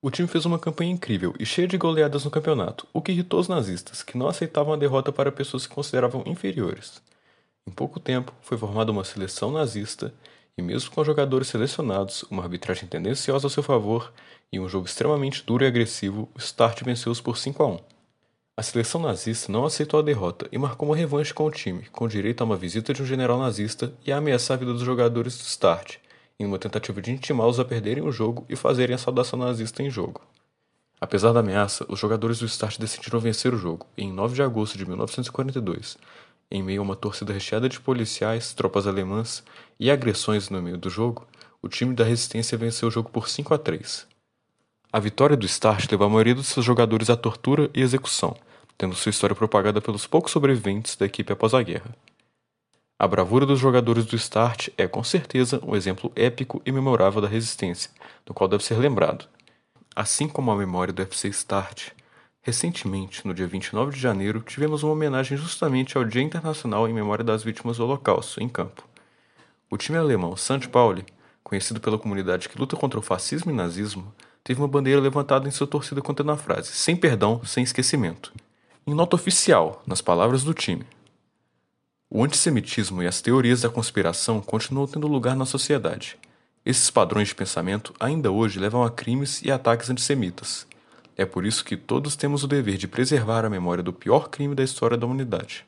O 0.00 0.12
time 0.12 0.28
fez 0.28 0.46
uma 0.46 0.60
campanha 0.60 0.92
incrível 0.92 1.34
e 1.40 1.44
cheia 1.44 1.66
de 1.66 1.76
goleadas 1.76 2.24
no 2.24 2.30
campeonato, 2.30 2.86
o 2.92 3.02
que 3.02 3.10
irritou 3.10 3.40
os 3.40 3.48
nazistas, 3.48 4.04
que 4.04 4.16
não 4.16 4.28
aceitavam 4.28 4.72
a 4.72 4.76
derrota 4.76 5.10
para 5.10 5.32
pessoas 5.32 5.66
que 5.66 5.74
consideravam 5.74 6.22
inferiores. 6.26 7.02
Em 7.66 7.72
pouco 7.72 7.98
tempo, 7.98 8.32
foi 8.42 8.56
formada 8.56 8.92
uma 8.92 9.02
seleção 9.02 9.50
nazista 9.50 10.14
e, 10.56 10.62
mesmo 10.62 10.92
com 10.92 11.02
jogadores 11.02 11.48
selecionados, 11.48 12.22
uma 12.30 12.44
arbitragem 12.44 12.88
tendenciosa 12.88 13.48
a 13.48 13.50
seu 13.50 13.64
favor 13.64 14.12
e 14.52 14.58
um 14.58 14.68
jogo 14.68 14.86
extremamente 14.86 15.44
duro 15.44 15.64
e 15.64 15.66
agressivo, 15.66 16.28
o 16.34 16.38
Start 16.38 16.82
venceu-os 16.82 17.20
por 17.20 17.36
5 17.36 17.62
a 17.62 17.66
1. 17.66 17.78
A 18.56 18.62
seleção 18.62 19.00
nazista 19.00 19.50
não 19.50 19.64
aceitou 19.64 20.00
a 20.00 20.02
derrota 20.02 20.46
e 20.52 20.58
marcou 20.58 20.88
uma 20.88 20.96
revanche 20.96 21.32
com 21.32 21.46
o 21.46 21.50
time, 21.50 21.86
com 21.92 22.06
direito 22.06 22.42
a 22.42 22.44
uma 22.44 22.56
visita 22.56 22.92
de 22.92 23.02
um 23.02 23.06
general 23.06 23.38
nazista 23.38 23.92
e 24.04 24.12
a 24.12 24.18
ameaçar 24.18 24.56
a 24.56 24.58
vida 24.58 24.72
dos 24.72 24.82
jogadores 24.82 25.38
do 25.38 25.44
Start, 25.44 25.96
em 26.38 26.44
uma 26.44 26.58
tentativa 26.58 27.00
de 27.00 27.10
intimá-los 27.10 27.60
a 27.60 27.64
perderem 27.64 28.02
o 28.02 28.12
jogo 28.12 28.44
e 28.48 28.56
fazerem 28.56 28.94
a 28.94 28.98
saudação 28.98 29.38
nazista 29.38 29.82
em 29.82 29.88
jogo. 29.88 30.20
Apesar 31.00 31.32
da 31.32 31.40
ameaça, 31.40 31.86
os 31.88 31.98
jogadores 31.98 32.40
do 32.40 32.44
Start 32.44 32.78
decidiram 32.78 33.18
vencer 33.18 33.54
o 33.54 33.58
jogo, 33.58 33.86
e 33.96 34.04
em 34.04 34.12
9 34.12 34.34
de 34.34 34.42
agosto 34.42 34.76
de 34.76 34.84
1942, 34.84 35.96
em 36.50 36.62
meio 36.62 36.82
a 36.82 36.84
uma 36.84 36.96
torcida 36.96 37.32
recheada 37.32 37.68
de 37.68 37.80
policiais, 37.80 38.52
tropas 38.52 38.86
alemãs 38.86 39.42
e 39.78 39.90
agressões 39.90 40.50
no 40.50 40.60
meio 40.60 40.76
do 40.76 40.90
jogo, 40.90 41.26
o 41.62 41.68
time 41.68 41.94
da 41.94 42.04
resistência 42.04 42.58
venceu 42.58 42.88
o 42.88 42.90
jogo 42.90 43.08
por 43.08 43.28
5 43.28 43.54
a 43.54 43.58
3. 43.58 44.09
A 44.92 44.98
vitória 44.98 45.36
do 45.36 45.46
Start 45.46 45.88
levou 45.88 46.08
a 46.08 46.10
maioria 46.10 46.34
dos 46.34 46.48
seus 46.48 46.66
jogadores 46.66 47.08
à 47.08 47.16
tortura 47.16 47.70
e 47.72 47.80
execução, 47.80 48.36
tendo 48.76 48.96
sua 48.96 49.10
história 49.10 49.36
propagada 49.36 49.80
pelos 49.80 50.04
poucos 50.04 50.32
sobreviventes 50.32 50.96
da 50.96 51.06
equipe 51.06 51.32
após 51.32 51.54
a 51.54 51.62
guerra. 51.62 51.94
A 52.98 53.06
bravura 53.06 53.46
dos 53.46 53.60
jogadores 53.60 54.04
do 54.04 54.16
Start 54.16 54.68
é, 54.76 54.88
com 54.88 55.04
certeza, 55.04 55.60
um 55.64 55.76
exemplo 55.76 56.10
épico 56.16 56.60
e 56.66 56.72
memorável 56.72 57.22
da 57.22 57.28
resistência, 57.28 57.88
do 58.26 58.34
qual 58.34 58.48
deve 58.48 58.64
ser 58.64 58.78
lembrado. 58.78 59.28
Assim 59.94 60.26
como 60.26 60.50
a 60.50 60.56
memória 60.56 60.92
do 60.92 61.02
FC 61.02 61.28
Start, 61.28 61.90
recentemente, 62.42 63.24
no 63.24 63.32
dia 63.32 63.46
29 63.46 63.92
de 63.92 64.00
janeiro, 64.00 64.40
tivemos 64.40 64.82
uma 64.82 64.92
homenagem 64.92 65.38
justamente 65.38 65.96
ao 65.96 66.04
Dia 66.04 66.22
Internacional 66.22 66.88
em 66.88 66.92
Memória 66.92 67.24
das 67.24 67.44
Vítimas 67.44 67.76
do 67.76 67.84
Holocausto, 67.84 68.42
em 68.42 68.48
campo. 68.48 68.82
O 69.70 69.76
time 69.76 69.98
alemão 69.98 70.36
St. 70.36 70.68
Pauli, 70.68 71.04
conhecido 71.44 71.80
pela 71.80 71.96
comunidade 71.96 72.48
que 72.48 72.58
luta 72.58 72.76
contra 72.76 72.98
o 72.98 73.02
fascismo 73.02 73.52
e 73.52 73.54
nazismo, 73.54 74.12
teve 74.42 74.60
uma 74.60 74.68
bandeira 74.68 75.00
levantada 75.00 75.46
em 75.46 75.50
sua 75.50 75.66
torcida 75.66 76.00
contendo 76.00 76.32
a 76.32 76.36
frase: 76.36 76.72
sem 76.72 76.96
perdão, 76.96 77.44
sem 77.44 77.62
esquecimento. 77.64 78.32
Em 78.86 78.94
nota 78.94 79.16
oficial, 79.16 79.82
nas 79.86 80.00
palavras 80.00 80.42
do 80.42 80.54
time. 80.54 80.84
O 82.08 82.24
antissemitismo 82.24 83.02
e 83.02 83.06
as 83.06 83.20
teorias 83.20 83.60
da 83.60 83.68
conspiração 83.68 84.40
continuam 84.40 84.86
tendo 84.86 85.06
lugar 85.06 85.36
na 85.36 85.46
sociedade. 85.46 86.18
Esses 86.64 86.90
padrões 86.90 87.28
de 87.28 87.34
pensamento 87.34 87.94
ainda 88.00 88.30
hoje 88.30 88.58
levam 88.58 88.82
a 88.82 88.90
crimes 88.90 89.40
e 89.42 89.50
ataques 89.50 89.88
antissemitas. 89.88 90.66
É 91.16 91.24
por 91.24 91.44
isso 91.44 91.64
que 91.64 91.76
todos 91.76 92.16
temos 92.16 92.42
o 92.42 92.48
dever 92.48 92.76
de 92.76 92.88
preservar 92.88 93.44
a 93.44 93.50
memória 93.50 93.82
do 93.82 93.92
pior 93.92 94.28
crime 94.28 94.54
da 94.54 94.64
história 94.64 94.96
da 94.96 95.06
humanidade. 95.06 95.64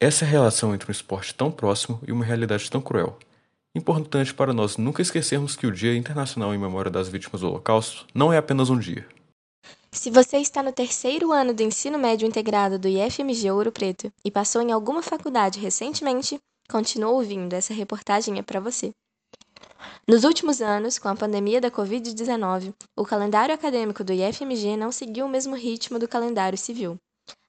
Essa 0.00 0.24
é 0.24 0.28
a 0.28 0.30
relação 0.30 0.74
entre 0.74 0.90
um 0.90 0.92
esporte 0.92 1.34
tão 1.34 1.50
próximo 1.50 2.00
e 2.06 2.12
uma 2.12 2.24
realidade 2.24 2.70
tão 2.70 2.80
cruel. 2.80 3.18
Importante 3.76 4.32
para 4.32 4.52
nós 4.52 4.76
nunca 4.76 5.02
esquecermos 5.02 5.56
que 5.56 5.66
o 5.66 5.72
Dia 5.72 5.96
Internacional 5.96 6.54
em 6.54 6.58
Memória 6.58 6.88
das 6.88 7.08
Vítimas 7.08 7.40
do 7.40 7.48
Holocausto 7.48 8.06
não 8.14 8.32
é 8.32 8.36
apenas 8.36 8.70
um 8.70 8.78
dia. 8.78 9.04
Se 9.90 10.10
você 10.10 10.36
está 10.36 10.62
no 10.62 10.72
terceiro 10.72 11.32
ano 11.32 11.52
do 11.52 11.60
ensino 11.60 11.98
médio 11.98 12.26
integrado 12.26 12.78
do 12.78 12.86
IFMG 12.86 13.50
Ouro 13.50 13.72
Preto 13.72 14.12
e 14.24 14.30
passou 14.30 14.62
em 14.62 14.70
alguma 14.70 15.02
faculdade 15.02 15.58
recentemente, 15.58 16.38
continue 16.68 17.10
ouvindo, 17.10 17.52
essa 17.52 17.74
reportagem 17.74 18.38
é 18.38 18.42
para 18.42 18.60
você. 18.60 18.92
Nos 20.06 20.22
últimos 20.22 20.60
anos, 20.60 20.96
com 20.96 21.08
a 21.08 21.16
pandemia 21.16 21.60
da 21.60 21.70
Covid-19, 21.70 22.72
o 22.96 23.04
calendário 23.04 23.54
acadêmico 23.54 24.04
do 24.04 24.12
IFMG 24.12 24.76
não 24.76 24.92
seguiu 24.92 25.26
o 25.26 25.28
mesmo 25.28 25.56
ritmo 25.56 25.98
do 25.98 26.06
calendário 26.06 26.56
civil. 26.56 26.96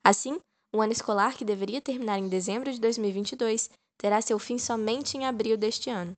Assim, 0.03 0.39
o 0.73 0.81
ano 0.81 0.91
escolar 0.91 1.35
que 1.35 1.45
deveria 1.45 1.81
terminar 1.81 2.17
em 2.17 2.27
dezembro 2.27 2.71
de 2.71 2.79
2022 2.79 3.69
terá 3.97 4.21
seu 4.21 4.37
fim 4.39 4.57
somente 4.57 5.17
em 5.17 5.25
abril 5.25 5.57
deste 5.57 5.89
ano. 5.89 6.13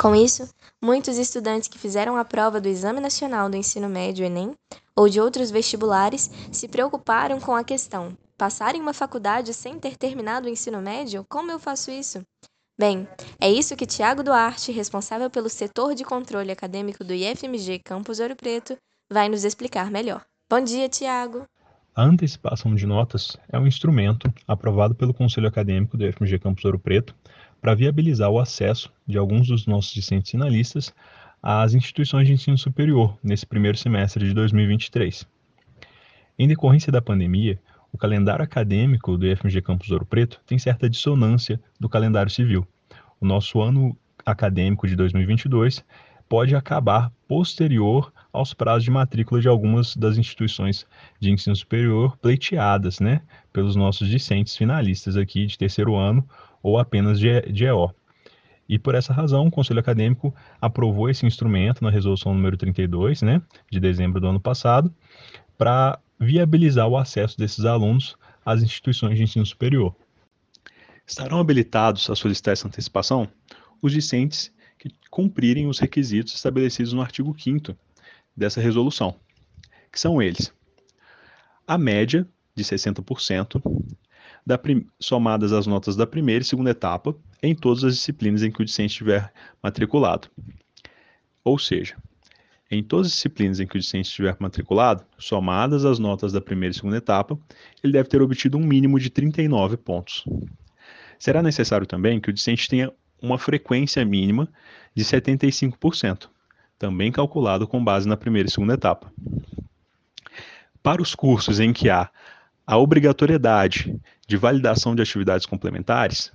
Com 0.00 0.14
isso, 0.14 0.48
muitos 0.82 1.16
estudantes 1.16 1.68
que 1.68 1.78
fizeram 1.78 2.16
a 2.16 2.24
prova 2.24 2.60
do 2.60 2.68
Exame 2.68 3.00
Nacional 3.00 3.48
do 3.48 3.56
Ensino 3.56 3.88
Médio 3.88 4.26
Enem 4.26 4.54
ou 4.94 5.08
de 5.08 5.20
outros 5.20 5.50
vestibulares 5.50 6.30
se 6.52 6.68
preocuparam 6.68 7.40
com 7.40 7.54
a 7.54 7.64
questão: 7.64 8.16
passar 8.36 8.74
em 8.74 8.80
uma 8.80 8.92
faculdade 8.92 9.54
sem 9.54 9.78
ter 9.78 9.96
terminado 9.96 10.46
o 10.46 10.50
ensino 10.50 10.80
médio? 10.80 11.24
Como 11.28 11.50
eu 11.50 11.58
faço 11.58 11.90
isso? 11.90 12.22
Bem, 12.78 13.08
é 13.40 13.50
isso 13.50 13.74
que 13.74 13.86
Tiago 13.86 14.22
Duarte, 14.22 14.70
responsável 14.70 15.30
pelo 15.30 15.48
setor 15.48 15.94
de 15.94 16.04
controle 16.04 16.52
acadêmico 16.52 17.02
do 17.02 17.14
IFMG 17.14 17.78
Campus 17.78 18.20
Ouro 18.20 18.36
Preto, 18.36 18.76
vai 19.10 19.30
nos 19.30 19.44
explicar 19.44 19.90
melhor. 19.90 20.22
Bom 20.48 20.60
dia, 20.60 20.88
Tiago! 20.88 21.46
A 21.96 22.04
antecipação 22.04 22.74
de 22.74 22.86
notas 22.86 23.38
é 23.50 23.58
um 23.58 23.66
instrumento 23.66 24.30
aprovado 24.46 24.94
pelo 24.94 25.14
Conselho 25.14 25.48
Acadêmico 25.48 25.96
do 25.96 26.04
FMG 26.12 26.38
Campus 26.38 26.62
Ouro 26.66 26.78
Preto 26.78 27.14
para 27.58 27.74
viabilizar 27.74 28.28
o 28.28 28.38
acesso 28.38 28.92
de 29.06 29.16
alguns 29.16 29.48
dos 29.48 29.66
nossos 29.66 29.94
discentes 29.94 30.30
finalistas 30.30 30.92
às 31.42 31.72
instituições 31.72 32.26
de 32.26 32.34
ensino 32.34 32.58
superior 32.58 33.18
nesse 33.24 33.46
primeiro 33.46 33.78
semestre 33.78 34.26
de 34.26 34.34
2023. 34.34 35.26
Em 36.38 36.46
decorrência 36.46 36.92
da 36.92 37.00
pandemia, 37.00 37.58
o 37.90 37.96
calendário 37.96 38.44
acadêmico 38.44 39.16
do 39.16 39.34
FMG 39.34 39.62
Campus 39.62 39.90
Ouro 39.90 40.04
Preto 40.04 40.38
tem 40.46 40.58
certa 40.58 40.90
dissonância 40.90 41.58
do 41.80 41.88
calendário 41.88 42.30
civil. 42.30 42.68
O 43.18 43.24
nosso 43.24 43.58
ano 43.62 43.96
acadêmico 44.22 44.86
de 44.86 44.94
2022 44.96 45.82
pode 46.28 46.54
acabar 46.54 47.12
posterior 47.28 48.12
aos 48.32 48.52
prazos 48.52 48.84
de 48.84 48.90
matrícula 48.90 49.40
de 49.40 49.48
algumas 49.48 49.96
das 49.96 50.18
instituições 50.18 50.86
de 51.20 51.30
ensino 51.30 51.54
superior 51.56 52.16
pleiteadas, 52.18 53.00
né, 53.00 53.22
pelos 53.52 53.76
nossos 53.76 54.08
discentes 54.08 54.56
finalistas 54.56 55.16
aqui 55.16 55.46
de 55.46 55.56
terceiro 55.56 55.94
ano 55.94 56.26
ou 56.62 56.78
apenas 56.78 57.18
de, 57.18 57.40
de 57.42 57.64
EO. 57.64 57.90
E 58.68 58.78
por 58.78 58.94
essa 58.94 59.12
razão, 59.12 59.46
o 59.46 59.50
Conselho 59.50 59.78
Acadêmico 59.78 60.34
aprovou 60.60 61.08
esse 61.08 61.24
instrumento 61.24 61.82
na 61.82 61.90
resolução 61.90 62.34
número 62.34 62.56
32, 62.56 63.22
né, 63.22 63.40
de 63.70 63.78
dezembro 63.78 64.20
do 64.20 64.26
ano 64.26 64.40
passado, 64.40 64.92
para 65.56 65.98
viabilizar 66.18 66.88
o 66.88 66.96
acesso 66.96 67.38
desses 67.38 67.64
alunos 67.64 68.16
às 68.44 68.62
instituições 68.62 69.16
de 69.16 69.22
ensino 69.22 69.46
superior. 69.46 69.94
Estarão 71.06 71.38
habilitados 71.38 72.10
a 72.10 72.16
solicitar 72.16 72.52
essa 72.52 72.66
antecipação 72.66 73.28
os 73.80 73.92
discentes 73.92 74.52
que 74.78 74.90
cumprirem 75.10 75.66
os 75.66 75.78
requisitos 75.78 76.34
estabelecidos 76.34 76.92
no 76.92 77.00
artigo 77.00 77.34
5 77.38 77.76
dessa 78.36 78.60
resolução, 78.60 79.14
que 79.90 79.98
são 79.98 80.20
eles: 80.20 80.52
a 81.66 81.78
média 81.78 82.26
de 82.54 82.64
60%, 82.64 83.60
da 84.46 84.58
somadas 85.00 85.52
as 85.52 85.66
notas 85.66 85.96
da 85.96 86.06
primeira 86.06 86.42
e 86.42 86.46
segunda 86.46 86.70
etapa 86.70 87.16
em 87.42 87.54
todas 87.54 87.82
as 87.82 87.94
disciplinas 87.94 88.42
em 88.42 88.50
que 88.50 88.62
o 88.62 88.64
discente 88.64 88.92
estiver 88.92 89.32
matriculado. 89.62 90.28
Ou 91.42 91.58
seja, 91.58 91.96
em 92.70 92.82
todas 92.82 93.08
as 93.08 93.12
disciplinas 93.14 93.60
em 93.60 93.66
que 93.66 93.76
o 93.76 93.80
discente 93.80 94.08
estiver 94.08 94.36
matriculado, 94.38 95.04
somadas 95.18 95.84
as 95.84 95.98
notas 95.98 96.32
da 96.32 96.40
primeira 96.40 96.72
e 96.72 96.76
segunda 96.76 96.96
etapa, 96.96 97.38
ele 97.82 97.92
deve 97.92 98.08
ter 98.08 98.22
obtido 98.22 98.56
um 98.56 98.64
mínimo 98.64 98.98
de 98.98 99.10
39 99.10 99.76
pontos. 99.76 100.24
Será 101.18 101.42
necessário 101.42 101.86
também 101.86 102.20
que 102.20 102.30
o 102.30 102.32
discente 102.32 102.68
tenha 102.68 102.92
uma 103.20 103.38
frequência 103.38 104.04
mínima 104.04 104.48
de 104.94 105.04
75%, 105.04 106.28
também 106.78 107.10
calculado 107.12 107.66
com 107.66 107.82
base 107.82 108.08
na 108.08 108.16
primeira 108.16 108.48
e 108.48 108.50
segunda 108.50 108.74
etapa. 108.74 109.12
Para 110.82 111.02
os 111.02 111.14
cursos 111.14 111.58
em 111.58 111.72
que 111.72 111.90
há 111.90 112.08
a 112.66 112.78
obrigatoriedade 112.78 113.94
de 114.26 114.36
validação 114.36 114.94
de 114.94 115.02
atividades 115.02 115.46
complementares, 115.46 116.32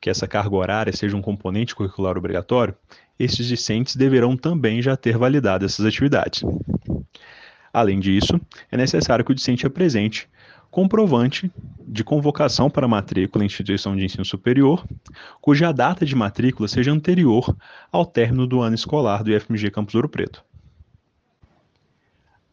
que 0.00 0.10
essa 0.10 0.28
carga 0.28 0.54
horária 0.54 0.92
seja 0.92 1.16
um 1.16 1.22
componente 1.22 1.74
curricular 1.74 2.16
obrigatório, 2.16 2.74
estes 3.18 3.46
discentes 3.46 3.96
deverão 3.96 4.36
também 4.36 4.82
já 4.82 4.96
ter 4.96 5.16
validado 5.16 5.64
essas 5.64 5.84
atividades. 5.86 6.42
Além 7.72 7.98
disso, 7.98 8.40
é 8.70 8.76
necessário 8.76 9.24
que 9.24 9.32
o 9.32 9.34
discente 9.34 9.66
apresente 9.66 10.28
comprovante 10.70 11.50
de 11.86 12.02
convocação 12.04 12.68
para 12.68 12.88
matrícula 12.88 13.44
em 13.44 13.46
instituição 13.46 13.96
de 13.96 14.04
ensino 14.04 14.24
superior, 14.24 14.84
cuja 15.40 15.72
data 15.72 16.04
de 16.04 16.14
matrícula 16.14 16.68
seja 16.68 16.92
anterior 16.92 17.56
ao 17.90 18.04
término 18.04 18.46
do 18.46 18.60
ano 18.60 18.74
escolar 18.74 19.22
do 19.22 19.30
IFMG 19.30 19.70
Campus 19.70 19.94
Ouro 19.94 20.08
Preto. 20.08 20.44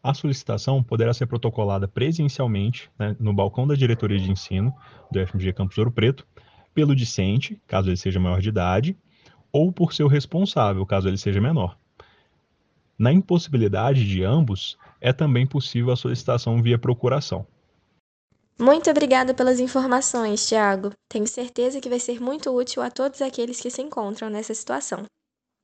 A 0.02 0.12
solicitação 0.12 0.82
poderá 0.82 1.14
ser 1.14 1.26
protocolada 1.26 1.88
presencialmente 1.88 2.90
né, 2.98 3.16
no 3.18 3.32
balcão 3.32 3.66
da 3.66 3.74
diretoria 3.74 4.18
de 4.18 4.30
ensino 4.30 4.72
do 5.10 5.20
IFMG 5.20 5.52
Campus 5.52 5.78
Ouro 5.78 5.90
Preto, 5.90 6.26
pelo 6.74 6.94
discente, 6.94 7.60
caso 7.66 7.88
ele 7.88 7.96
seja 7.96 8.20
maior 8.20 8.40
de 8.40 8.48
idade, 8.48 8.96
ou 9.50 9.72
por 9.72 9.94
seu 9.94 10.08
responsável, 10.08 10.84
caso 10.84 11.08
ele 11.08 11.16
seja 11.16 11.40
menor. 11.40 11.78
Na 12.98 13.12
impossibilidade 13.12 14.06
de 14.06 14.22
ambos, 14.22 14.76
é 15.00 15.12
também 15.12 15.46
possível 15.46 15.92
a 15.92 15.96
solicitação 15.96 16.62
via 16.62 16.78
procuração. 16.78 17.46
Muito 18.58 18.88
obrigada 18.88 19.34
pelas 19.34 19.58
informações, 19.58 20.46
Tiago. 20.46 20.92
Tenho 21.08 21.26
certeza 21.26 21.80
que 21.80 21.88
vai 21.88 21.98
ser 21.98 22.20
muito 22.20 22.50
útil 22.50 22.82
a 22.82 22.90
todos 22.90 23.20
aqueles 23.20 23.60
que 23.60 23.70
se 23.70 23.82
encontram 23.82 24.30
nessa 24.30 24.54
situação. 24.54 25.04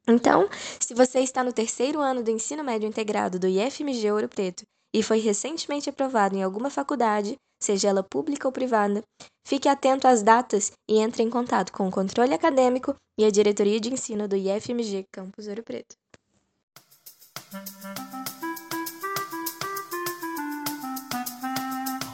Então, 0.08 0.48
se 0.80 0.92
você 0.92 1.20
está 1.20 1.44
no 1.44 1.52
terceiro 1.52 2.00
ano 2.00 2.22
do 2.22 2.30
ensino 2.30 2.64
médio 2.64 2.88
integrado 2.88 3.38
do 3.38 3.46
IFMG 3.46 4.10
Ouro 4.10 4.28
Preto 4.28 4.64
e 4.92 5.04
foi 5.04 5.20
recentemente 5.20 5.88
aprovado 5.88 6.36
em 6.36 6.42
alguma 6.42 6.68
faculdade, 6.68 7.36
seja 7.62 7.88
ela 7.88 8.02
pública 8.02 8.48
ou 8.48 8.52
privada, 8.52 9.02
fique 9.46 9.68
atento 9.68 10.08
às 10.08 10.22
datas 10.22 10.72
e 10.88 10.98
entre 10.98 11.22
em 11.22 11.30
contato 11.30 11.72
com 11.72 11.86
o 11.86 11.92
controle 11.92 12.34
acadêmico 12.34 12.96
e 13.18 13.24
a 13.24 13.30
diretoria 13.30 13.78
de 13.78 13.92
ensino 13.92 14.26
do 14.26 14.34
IFMG 14.34 15.04
Campus 15.12 15.46
Ouro 15.46 15.62
Preto. 15.62 15.94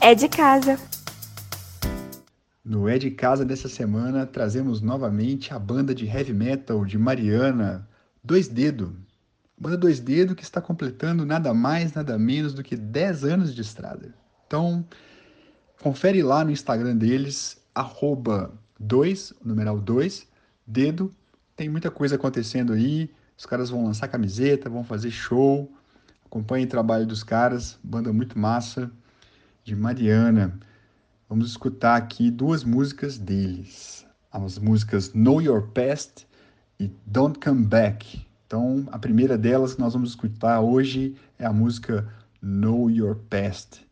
É 0.06 0.14
de 0.14 0.28
casa. 0.28 0.78
No 2.64 2.88
É 2.88 2.96
de 2.96 3.10
Casa 3.10 3.44
dessa 3.44 3.68
semana, 3.68 4.24
trazemos 4.24 4.80
novamente 4.80 5.52
a 5.52 5.58
banda 5.58 5.92
de 5.92 6.06
heavy 6.06 6.32
metal 6.32 6.84
de 6.84 6.96
Mariana, 6.96 7.88
Dois 8.22 8.46
Dedo. 8.46 8.96
Banda 9.58 9.76
Dois 9.76 9.98
Dedo 9.98 10.36
que 10.36 10.44
está 10.44 10.60
completando 10.60 11.26
nada 11.26 11.52
mais, 11.52 11.92
nada 11.92 12.16
menos 12.16 12.54
do 12.54 12.62
que 12.62 12.76
10 12.76 13.24
anos 13.24 13.52
de 13.52 13.62
estrada. 13.62 14.14
Então, 14.46 14.86
confere 15.82 16.22
lá 16.22 16.44
no 16.44 16.52
Instagram 16.52 16.96
deles, 16.96 17.60
arroba 17.74 18.52
2, 18.78 19.34
numeral 19.44 19.80
2, 19.80 20.24
dedo. 20.64 21.12
Tem 21.56 21.68
muita 21.68 21.90
coisa 21.90 22.14
acontecendo 22.14 22.74
aí. 22.74 23.10
Os 23.36 23.44
caras 23.44 23.70
vão 23.70 23.84
lançar 23.84 24.06
camiseta, 24.06 24.70
vão 24.70 24.84
fazer 24.84 25.10
show. 25.10 25.68
Acompanhe 26.24 26.64
o 26.64 26.68
trabalho 26.68 27.06
dos 27.06 27.24
caras, 27.24 27.76
banda 27.82 28.12
muito 28.12 28.38
massa, 28.38 28.88
de 29.66 29.74
Mariana. 29.74 30.56
Vamos 31.28 31.50
escutar 31.50 31.96
aqui 31.96 32.30
duas 32.30 32.62
músicas 32.62 33.18
deles. 33.18 34.06
As 34.30 34.58
músicas 34.58 35.08
Know 35.08 35.42
Your 35.42 35.66
Past 35.70 36.24
e 36.78 36.88
Don't 37.04 37.40
Come 37.40 37.64
Back. 37.64 38.24
Então, 38.46 38.86
a 38.92 38.98
primeira 38.98 39.36
delas 39.36 39.74
que 39.74 39.80
nós 39.80 39.92
vamos 39.92 40.10
escutar 40.10 40.60
hoje 40.60 41.16
é 41.36 41.44
a 41.44 41.52
música 41.52 42.08
Know 42.40 42.88
Your 42.88 43.16
Past. 43.28 43.84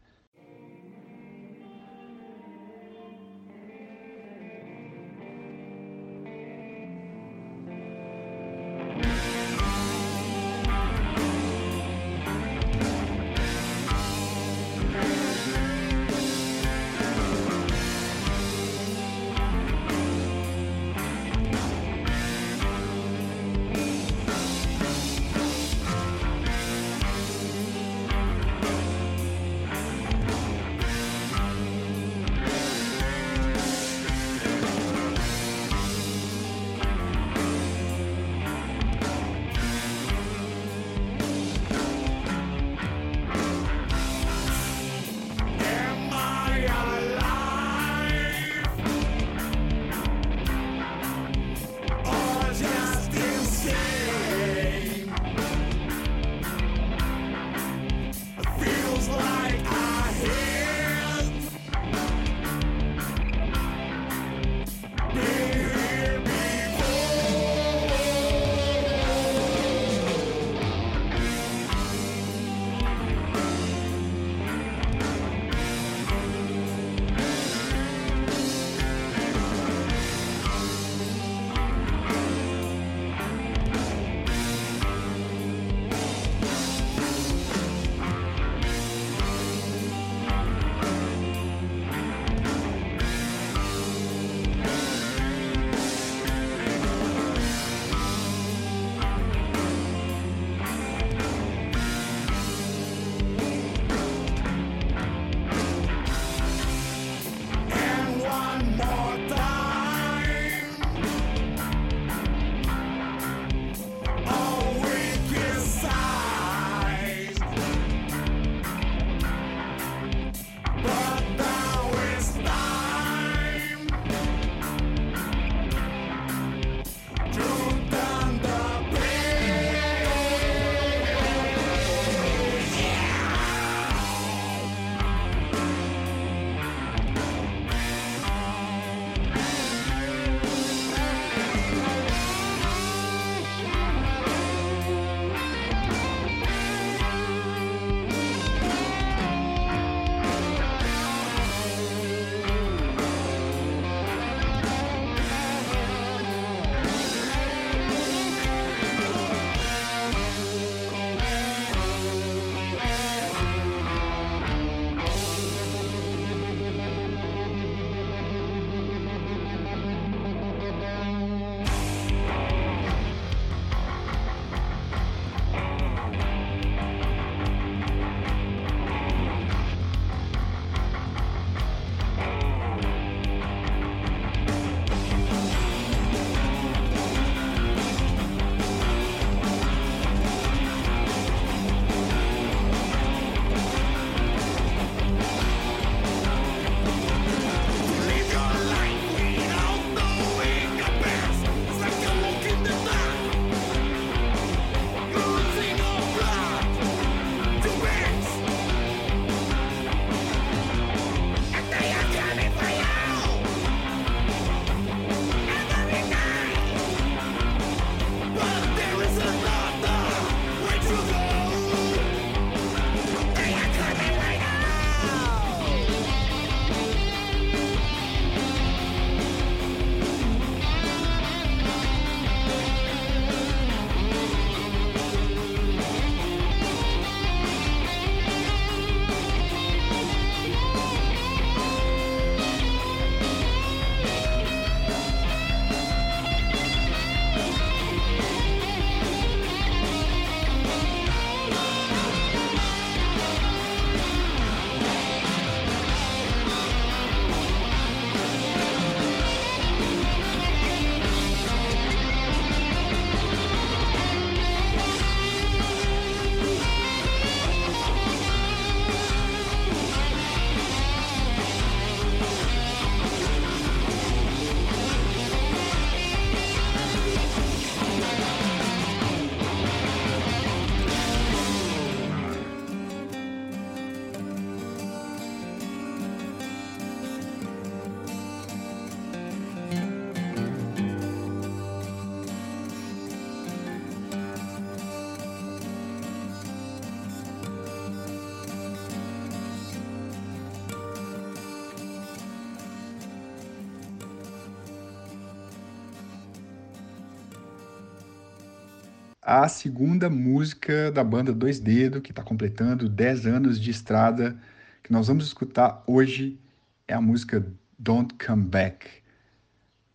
A 309.25 309.49
segunda 309.49 310.11
música 310.11 310.93
da 310.93 311.03
banda 311.03 311.33
Dois 311.33 311.59
Dedos, 311.59 312.03
que 312.03 312.13
está 312.13 312.23
completando 312.23 312.89
10 312.89 313.27
anos 313.27 313.59
de 313.59 313.71
estrada, 313.71 314.39
que 314.83 314.93
nós 314.93 315.09
vamos 315.09 315.25
escutar 315.27 315.83
hoje, 315.87 316.39
é 316.87 316.93
a 316.93 317.01
música 317.01 317.45
Don't 317.79 318.15
Come 318.25 318.45
Back, 318.45 318.87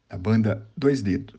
da 0.09 0.17
banda 0.17 0.67
Dois 0.75 1.03
Dedos. 1.03 1.38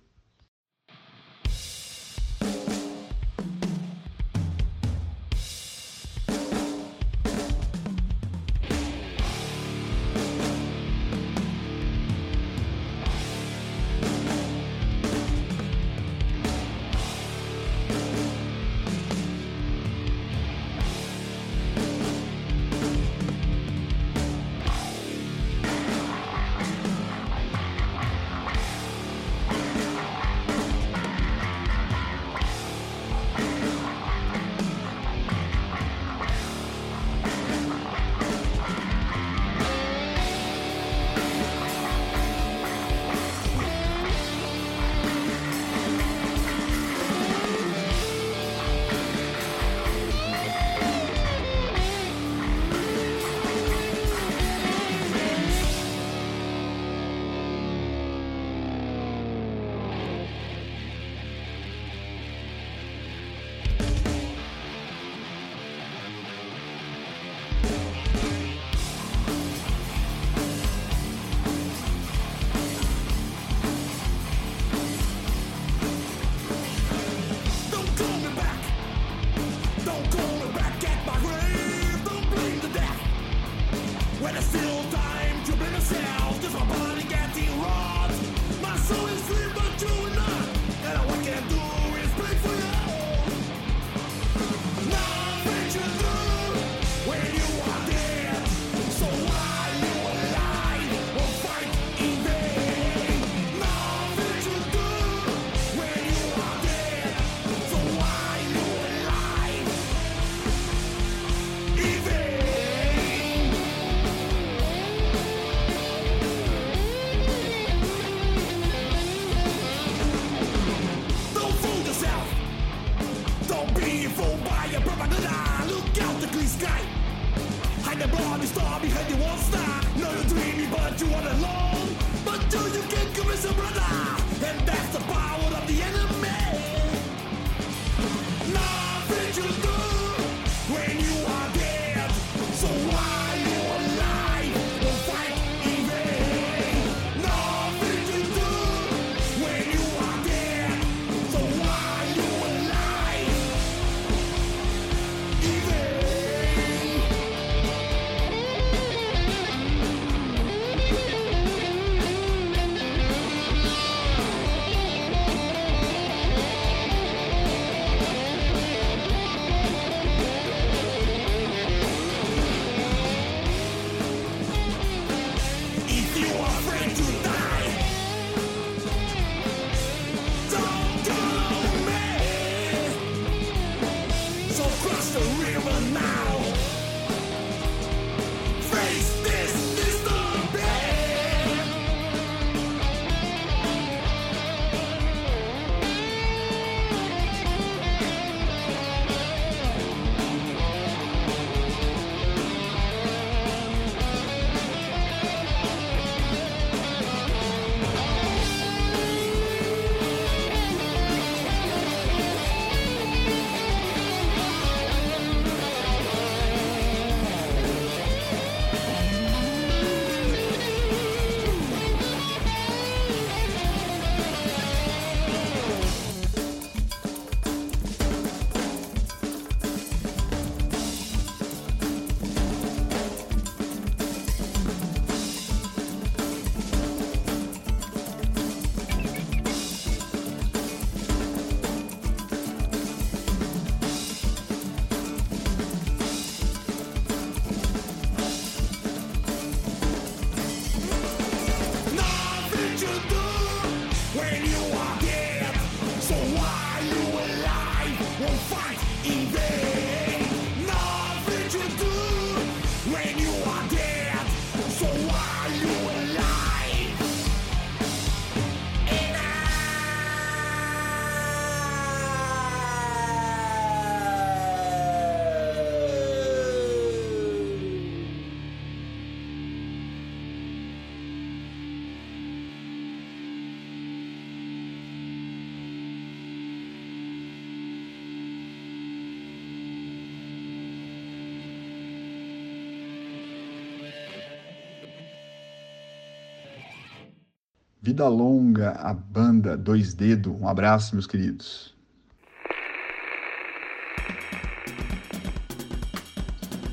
Vida 297.90 298.07
longa 298.07 298.70
a 298.70 298.94
banda 298.94 299.57
Dois 299.57 299.94
Dedo. 299.94 300.33
Um 300.40 300.46
abraço, 300.46 300.94
meus 300.94 301.09
queridos. 301.09 301.74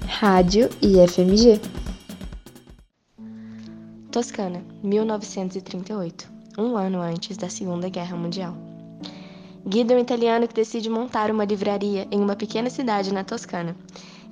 Rádio 0.06 0.69
e 0.80 0.95
FMG. 1.08 1.60
Toscana, 4.12 4.63
1938, 4.84 6.30
um 6.56 6.77
ano 6.77 7.01
antes 7.01 7.36
da 7.36 7.49
Segunda 7.49 7.89
Guerra 7.89 8.15
Mundial. 8.15 8.56
Guido 9.65 9.93
é 9.93 9.95
um 9.95 10.01
italiano 10.01 10.47
que 10.47 10.53
decide 10.53 10.88
montar 10.88 11.32
uma 11.32 11.45
livraria 11.45 12.08
em 12.12 12.21
uma 12.21 12.36
pequena 12.36 12.69
cidade 12.69 13.12
na 13.12 13.23
Toscana. 13.23 13.75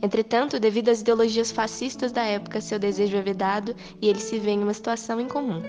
Entretanto, 0.03 0.59
devido 0.59 0.89
às 0.89 1.01
ideologias 1.01 1.51
fascistas 1.51 2.11
da 2.11 2.23
época, 2.23 2.61
seu 2.61 2.77
desejo 2.77 3.17
é 3.17 3.23
vedado 3.23 3.75
e 3.99 4.07
ele 4.07 4.19
se 4.19 4.37
vê 4.37 4.51
em 4.51 4.61
uma 4.61 4.73
situação 4.75 5.19
incomum. 5.19 5.63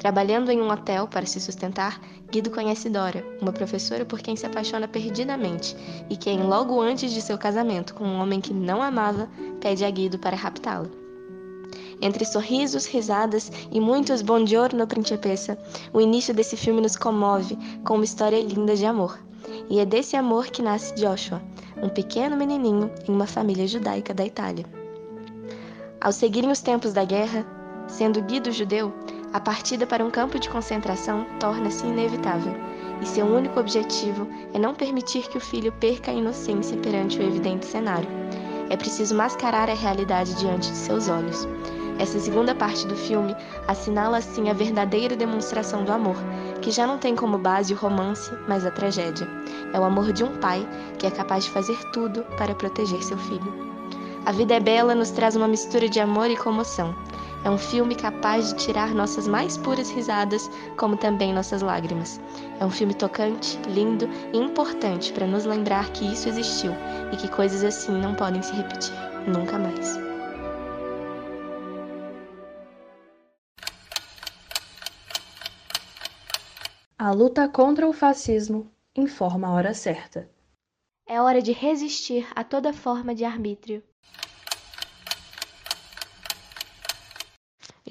Trabalhando 0.00 0.50
em 0.50 0.62
um 0.62 0.70
hotel 0.70 1.06
para 1.06 1.26
se 1.26 1.38
sustentar, 1.38 2.00
Guido 2.32 2.50
conhece 2.50 2.88
Dora, 2.88 3.22
uma 3.38 3.52
professora 3.52 4.02
por 4.02 4.20
quem 4.20 4.34
se 4.34 4.46
apaixona 4.46 4.88
perdidamente 4.88 5.76
e 6.08 6.16
quem, 6.16 6.42
logo 6.42 6.80
antes 6.80 7.12
de 7.12 7.20
seu 7.20 7.36
casamento 7.36 7.92
com 7.92 8.04
um 8.04 8.18
homem 8.18 8.40
que 8.40 8.54
não 8.54 8.82
amava, 8.82 9.28
pede 9.60 9.84
a 9.84 9.90
Guido 9.90 10.18
para 10.18 10.34
raptá-la. 10.34 10.88
Entre 12.00 12.24
sorrisos, 12.24 12.86
risadas 12.86 13.52
e 13.70 13.78
muitos 13.78 14.22
buongiorno 14.22 14.86
principessa, 14.86 15.58
o 15.92 16.00
início 16.00 16.32
desse 16.32 16.56
filme 16.56 16.80
nos 16.80 16.96
comove 16.96 17.58
com 17.84 17.96
uma 17.96 18.04
história 18.04 18.40
linda 18.40 18.74
de 18.74 18.86
amor. 18.86 19.20
E 19.68 19.80
é 19.80 19.84
desse 19.84 20.16
amor 20.16 20.46
que 20.46 20.62
nasce 20.62 20.94
Joshua, 20.94 21.42
um 21.82 21.90
pequeno 21.90 22.38
menininho 22.38 22.90
em 23.06 23.12
uma 23.12 23.26
família 23.26 23.68
judaica 23.68 24.14
da 24.14 24.24
Itália. 24.24 24.64
Ao 26.00 26.10
seguirem 26.10 26.50
os 26.50 26.62
tempos 26.62 26.94
da 26.94 27.04
guerra, 27.04 27.46
sendo 27.86 28.22
Guido 28.22 28.50
judeu, 28.50 28.94
a 29.32 29.38
partida 29.38 29.86
para 29.86 30.04
um 30.04 30.10
campo 30.10 30.38
de 30.38 30.48
concentração 30.48 31.24
torna-se 31.38 31.86
inevitável, 31.86 32.52
e 33.00 33.06
seu 33.06 33.24
único 33.24 33.60
objetivo 33.60 34.28
é 34.52 34.58
não 34.58 34.74
permitir 34.74 35.28
que 35.28 35.38
o 35.38 35.40
filho 35.40 35.72
perca 35.72 36.10
a 36.10 36.14
inocência 36.14 36.76
perante 36.78 37.18
o 37.18 37.22
evidente 37.22 37.64
cenário. 37.64 38.08
É 38.68 38.76
preciso 38.76 39.14
mascarar 39.14 39.70
a 39.70 39.74
realidade 39.74 40.34
diante 40.34 40.70
de 40.70 40.76
seus 40.76 41.08
olhos. 41.08 41.46
Essa 41.98 42.18
segunda 42.18 42.54
parte 42.54 42.86
do 42.86 42.96
filme 42.96 43.36
assinala 43.68 44.18
assim 44.18 44.48
a 44.48 44.52
verdadeira 44.52 45.14
demonstração 45.14 45.84
do 45.84 45.92
amor, 45.92 46.16
que 46.60 46.70
já 46.70 46.86
não 46.86 46.98
tem 46.98 47.14
como 47.14 47.38
base 47.38 47.72
o 47.72 47.76
romance, 47.76 48.32
mas 48.48 48.66
a 48.66 48.70
tragédia. 48.70 49.28
É 49.72 49.78
o 49.78 49.84
amor 49.84 50.12
de 50.12 50.24
um 50.24 50.38
pai 50.38 50.66
que 50.98 51.06
é 51.06 51.10
capaz 51.10 51.44
de 51.44 51.50
fazer 51.50 51.78
tudo 51.92 52.22
para 52.36 52.54
proteger 52.54 53.02
seu 53.02 53.18
filho. 53.18 53.70
A 54.26 54.32
Vida 54.32 54.54
é 54.54 54.60
Bela 54.60 54.94
nos 54.94 55.10
traz 55.10 55.36
uma 55.36 55.48
mistura 55.48 55.88
de 55.88 56.00
amor 56.00 56.30
e 56.30 56.36
comoção. 56.36 56.94
É 57.42 57.48
um 57.48 57.56
filme 57.56 57.94
capaz 57.94 58.52
de 58.52 58.64
tirar 58.64 58.94
nossas 58.94 59.26
mais 59.26 59.56
puras 59.56 59.90
risadas, 59.90 60.50
como 60.76 60.96
também 60.96 61.32
nossas 61.32 61.62
lágrimas. 61.62 62.20
É 62.60 62.66
um 62.66 62.70
filme 62.70 62.92
tocante, 62.92 63.58
lindo 63.66 64.06
e 64.34 64.38
importante 64.38 65.10
para 65.12 65.26
nos 65.26 65.46
lembrar 65.46 65.90
que 65.92 66.04
isso 66.04 66.28
existiu 66.28 66.72
e 67.10 67.16
que 67.16 67.28
coisas 67.28 67.64
assim 67.64 67.92
não 67.92 68.14
podem 68.14 68.42
se 68.42 68.52
repetir 68.52 68.92
nunca 69.26 69.58
mais. 69.58 69.98
A 76.98 77.10
luta 77.12 77.48
contra 77.48 77.88
o 77.88 77.92
fascismo 77.94 78.70
informa 78.94 79.48
a 79.48 79.52
hora 79.52 79.72
certa. 79.72 80.28
É 81.06 81.18
hora 81.22 81.40
de 81.40 81.52
resistir 81.52 82.28
a 82.36 82.44
toda 82.44 82.74
forma 82.74 83.14
de 83.14 83.24
arbítrio. 83.24 83.82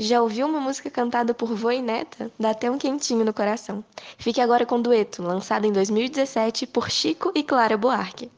Já 0.01 0.21
ouviu 0.21 0.47
uma 0.47 0.61
música 0.61 0.89
cantada 0.89 1.33
por 1.33 1.53
vô 1.53 1.71
e 1.71 1.81
neta? 1.81 2.31
Dá 2.39 2.51
até 2.51 2.71
um 2.71 2.77
quentinho 2.77 3.25
no 3.25 3.33
coração. 3.33 3.83
Fique 4.17 4.39
agora 4.39 4.65
com 4.65 4.75
o 4.75 4.81
dueto, 4.81 5.21
lançado 5.21 5.65
em 5.65 5.73
2017 5.73 6.67
por 6.67 6.89
Chico 6.89 7.33
e 7.35 7.43
Clara 7.43 7.75
Buarque. 7.75 8.31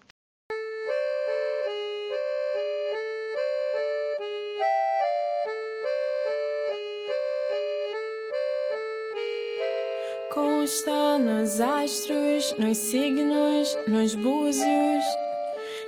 Consta 10.33 11.19
nos 11.19 11.61
astros, 11.61 12.55
nos 12.57 12.75
signos, 12.75 13.77
nos 13.85 14.15
búzios. 14.15 15.05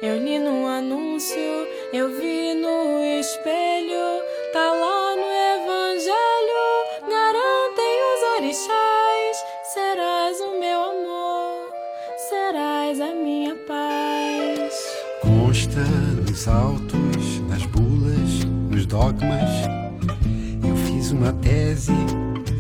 Eu 0.04 0.20
li 0.20 0.38
no 0.38 0.68
anúncio, 0.68 1.68
eu 1.92 2.10
vi 2.10 2.54
no 2.54 3.04
espelho, 3.20 4.22
tá 4.52 4.72
lá 4.74 5.03
dogmas. 18.94 19.50
Eu 20.64 20.78
fiz 20.78 21.12
uma 21.12 21.34
tese, 21.34 21.92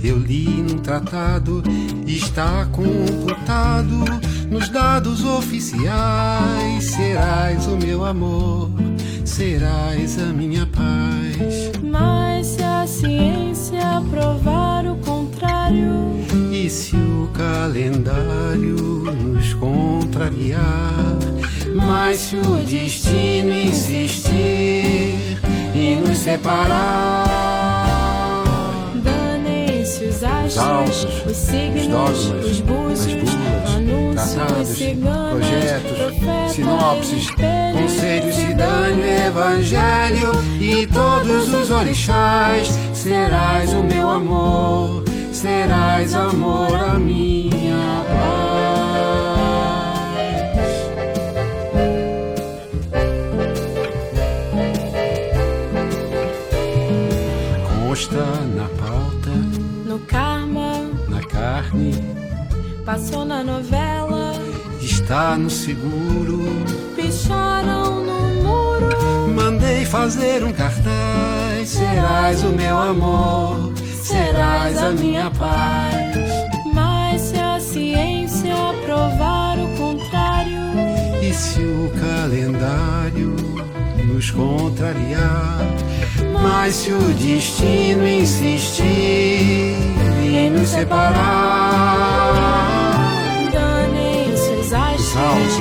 eu 0.03 0.17
li 0.17 0.63
num 0.63 0.79
tratado, 0.79 1.61
está 2.07 2.65
computado 2.71 4.03
nos 4.49 4.67
dados 4.69 5.23
oficiais. 5.23 6.85
Serás 6.85 7.67
o 7.67 7.77
meu 7.77 8.03
amor, 8.03 8.71
serás 9.23 10.17
a 10.17 10.33
minha 10.33 10.65
paz. 10.65 11.71
Mas 11.83 12.47
se 12.47 12.63
a 12.63 12.87
ciência 12.87 14.01
provar 14.09 14.87
o 14.87 14.95
contrário, 14.97 15.93
E 16.51 16.67
se 16.67 16.95
o 16.95 17.29
calendário 17.33 18.75
nos 19.13 19.53
contrariar? 19.53 21.19
Mas 21.75 22.17
se 22.17 22.37
o 22.37 22.57
destino 22.65 23.53
insistir 23.53 25.12
e 25.83 25.95
nos 25.95 26.17
separar? 26.17 27.25
danem-se 29.03 30.05
os 30.05 30.23
astros, 30.23 31.07
os 31.25 31.35
signos, 31.35 31.81
os 31.81 31.87
dogmas, 31.89 32.45
os 32.45 32.61
búzios, 32.61 33.29
bulas, 33.29 33.75
anúncios, 33.75 34.33
tratados, 34.33 34.77
projetos, 35.31 35.97
profetas, 35.97 36.51
sinopses, 36.53 37.29
conselhos, 37.31 38.35
cidânio, 38.35 39.05
evangelho 39.05 40.31
e 40.61 40.87
todos 40.87 41.53
os 41.53 41.69
orixás. 41.69 42.69
Serás 42.93 43.73
o 43.73 43.83
meu 43.83 44.09
amor, 44.09 45.03
serás 45.33 46.13
amor 46.13 46.75
a 46.75 46.97
minha 46.97 47.52
na 58.63 58.69
pauta, 58.69 59.29
no 59.85 59.99
karma, 59.99 60.89
na 61.09 61.21
carne, 61.23 61.93
passou 62.85 63.25
na 63.25 63.43
novela, 63.43 64.33
está 64.79 65.37
no 65.37 65.49
seguro. 65.49 66.39
picharam 66.95 68.05
no 68.05 68.43
muro, 68.43 69.33
Mandei 69.35 69.83
fazer 69.85 70.43
um 70.45 70.53
cartaz. 70.53 71.67
Serás 71.67 72.43
o 72.43 72.49
meu 72.49 72.77
amor, 72.77 73.73
serás 74.01 74.77
a 74.81 74.91
minha 74.91 75.29
paz. 75.31 76.15
mas 76.73 77.21
se 77.21 77.37
a 77.37 77.59
ciência 77.59 78.55
provar 78.85 79.57
o 79.59 79.67
contrário, 79.77 80.61
E 81.21 81.33
se 81.33 81.59
o 81.59 81.91
calendário 81.99 83.35
nos 84.13 84.29
contrariar? 84.29 85.59
Mas 86.41 86.75
se 86.75 86.91
o 86.91 86.99
destino 86.99 88.07
insistir 88.07 89.75
em 90.21 90.49
nos 90.51 90.69
separar? 90.69 92.33
danem-se 93.51 94.51
os 94.51 94.73
astros, 94.73 95.07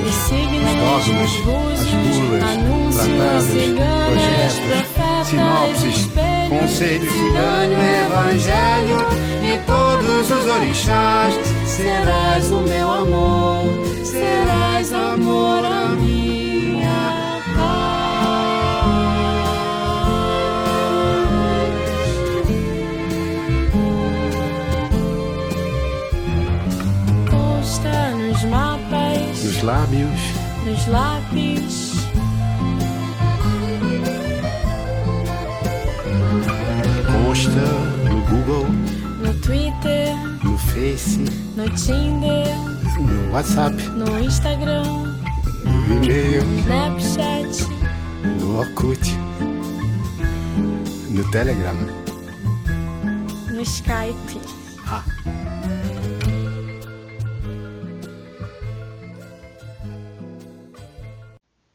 Os 0.06 0.14
signos, 0.14 0.70
os 0.70 0.76
dogmas, 0.76 1.30
as 1.30 1.36
bulas, 1.38 2.42
anúncios, 2.42 3.06
tratados, 3.06 3.52
projetos, 4.06 5.28
sinopses, 5.28 6.08
conselhos, 6.48 7.12
cigano, 7.12 7.74
evangelho 8.04 8.98
e 9.42 9.58
todos 9.66 10.30
os 10.30 10.46
orixás. 10.46 11.34
Serás 11.66 12.50
o 12.50 12.60
meu 12.60 12.90
amor, 12.90 13.64
serás 14.04 14.92
amor 14.92 15.64
a 15.64 15.88
minha 15.96 16.21
Nos 29.62 29.70
lábios, 29.70 30.20
nos 30.66 30.88
lápis, 30.88 31.92
consta 37.06 37.50
no 38.02 38.16
Google, 38.28 38.68
no 39.22 39.32
Twitter, 39.40 40.16
no 40.42 40.58
Face, 40.58 41.20
no 41.54 41.64
Tinder, 41.76 42.56
no 42.98 43.32
WhatsApp, 43.32 43.74
no 43.94 44.18
Instagram, 44.18 45.16
no 45.64 46.04
e-mail, 46.04 46.42
Snapchat, 46.64 47.70
no 48.40 48.58
Orkut, 48.58 49.06
no 51.08 51.22
Telegram, 51.30 51.76
no 53.52 53.64
Skype. 53.64 54.40
Ah. 54.88 55.04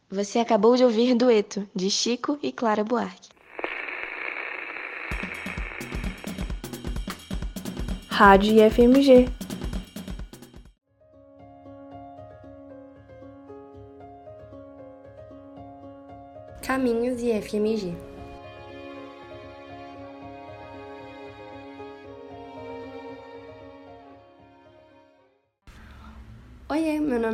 Você 0.09 0.39
acabou 0.39 0.77
de 0.77 0.85
ouvir 0.85 1.13
Dueto, 1.15 1.67
de 1.75 1.89
Chico 1.89 2.39
e 2.41 2.49
Clara 2.49 2.81
Buarque. 2.81 3.27
Rádio 8.07 8.53
IFMG. 8.53 9.27
Caminhos 16.61 17.21
e 17.21 17.31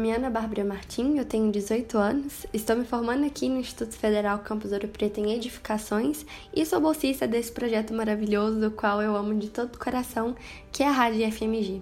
nome 0.04 0.10
é 0.10 0.18
Ana 0.18 0.30
Bárbara 0.30 0.66
Martim, 0.66 1.16
eu 1.18 1.24
tenho 1.24 1.50
18 1.50 1.98
anos, 1.98 2.46
estou 2.54 2.76
me 2.76 2.84
formando 2.84 3.26
aqui 3.26 3.48
no 3.48 3.58
Instituto 3.58 3.96
Federal 3.96 4.40
Campus 4.40 4.74
Ouro 4.74 4.90
Preto 4.90 5.22
em 5.22 5.32
Edificações 5.32 6.26
e 6.54 6.66
sou 6.66 6.82
bolsista 6.82 7.26
desse 7.26 7.54
projeto 7.54 7.94
maravilhoso, 7.94 8.68
o 8.68 8.72
qual 8.72 9.02
eu 9.02 9.16
amo 9.16 9.34
de 9.34 9.48
todo 9.48 9.74
o 9.74 9.80
coração, 9.80 10.36
que 10.74 10.84
é 10.84 10.90
a 10.90 10.92
Rádio 10.92 11.32
FMG. 11.32 11.82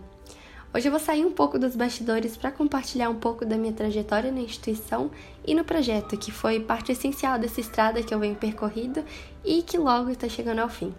Hoje 0.72 0.88
eu 0.88 0.91
vou 0.91 0.99
sair 0.99 1.26
um 1.26 1.32
pouco 1.32 1.57
dos 1.57 1.76
bastidores 1.76 2.38
para 2.38 2.51
compartilhar 2.51 3.09
um 3.09 3.15
pouco 3.15 3.43
da 3.43 3.57
minha 3.57 3.74
trajetória 3.74 4.32
na 4.32 4.41
instituição 4.41 5.09
e 5.43 5.55
no 5.55 5.63
projeto, 5.63 6.15
que 6.15 6.32
foi 6.32 6.59
parte 6.59 6.91
essencial 6.91 7.39
dessa 7.39 7.59
estrada 7.59 8.03
que 8.03 8.13
eu 8.13 8.19
venho 8.19 8.36
percorrido 8.36 9.03
e 9.43 9.63
que 9.63 9.80
logo 9.80 10.11
está 10.11 10.30
chegando 10.30 10.59
ao 10.59 10.69
fim. 10.69 10.93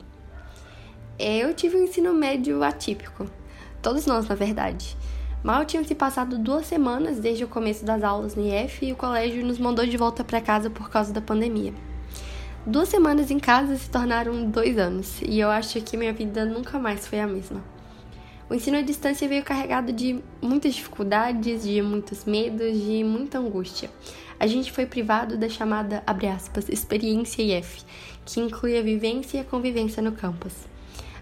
Eu 1.16 1.54
tive 1.54 1.76
um 1.76 1.84
ensino 1.84 2.12
médio 2.12 2.64
atípico, 2.64 3.30
todos 3.80 4.06
nós, 4.06 4.26
na 4.26 4.34
verdade. 4.34 4.96
Mal 5.42 5.64
tinham 5.64 5.84
se 5.84 5.92
passado 5.92 6.38
duas 6.38 6.66
semanas 6.66 7.18
desde 7.18 7.42
o 7.42 7.48
começo 7.48 7.84
das 7.84 8.04
aulas 8.04 8.36
no 8.36 8.46
IF 8.46 8.86
e 8.86 8.92
o 8.92 8.96
colégio 8.96 9.44
nos 9.44 9.58
mandou 9.58 9.84
de 9.84 9.96
volta 9.96 10.22
para 10.22 10.40
casa 10.40 10.70
por 10.70 10.88
causa 10.88 11.12
da 11.12 11.20
pandemia. 11.20 11.74
Duas 12.64 12.88
semanas 12.88 13.28
em 13.28 13.40
casa 13.40 13.76
se 13.76 13.90
tornaram 13.90 14.48
dois 14.48 14.78
anos 14.78 15.20
e 15.20 15.40
eu 15.40 15.50
acho 15.50 15.80
que 15.80 15.96
minha 15.96 16.12
vida 16.12 16.44
nunca 16.44 16.78
mais 16.78 17.08
foi 17.08 17.18
a 17.18 17.26
mesma. 17.26 17.60
O 18.48 18.54
ensino 18.54 18.78
à 18.78 18.82
distância 18.82 19.28
veio 19.28 19.42
carregado 19.42 19.92
de 19.92 20.22
muitas 20.40 20.74
dificuldades, 20.74 21.64
de 21.64 21.82
muitos 21.82 22.24
medos, 22.24 22.80
de 22.80 23.02
muita 23.02 23.38
angústia. 23.38 23.90
A 24.38 24.46
gente 24.46 24.70
foi 24.70 24.86
privado 24.86 25.36
da 25.36 25.48
chamada, 25.48 26.04
abre 26.06 26.28
aspas, 26.28 26.68
experiência 26.68 27.42
IF, 27.42 27.82
que 28.24 28.38
inclui 28.38 28.78
a 28.78 28.82
vivência 28.82 29.38
e 29.38 29.40
a 29.40 29.44
convivência 29.44 30.00
no 30.00 30.12
campus. 30.12 30.70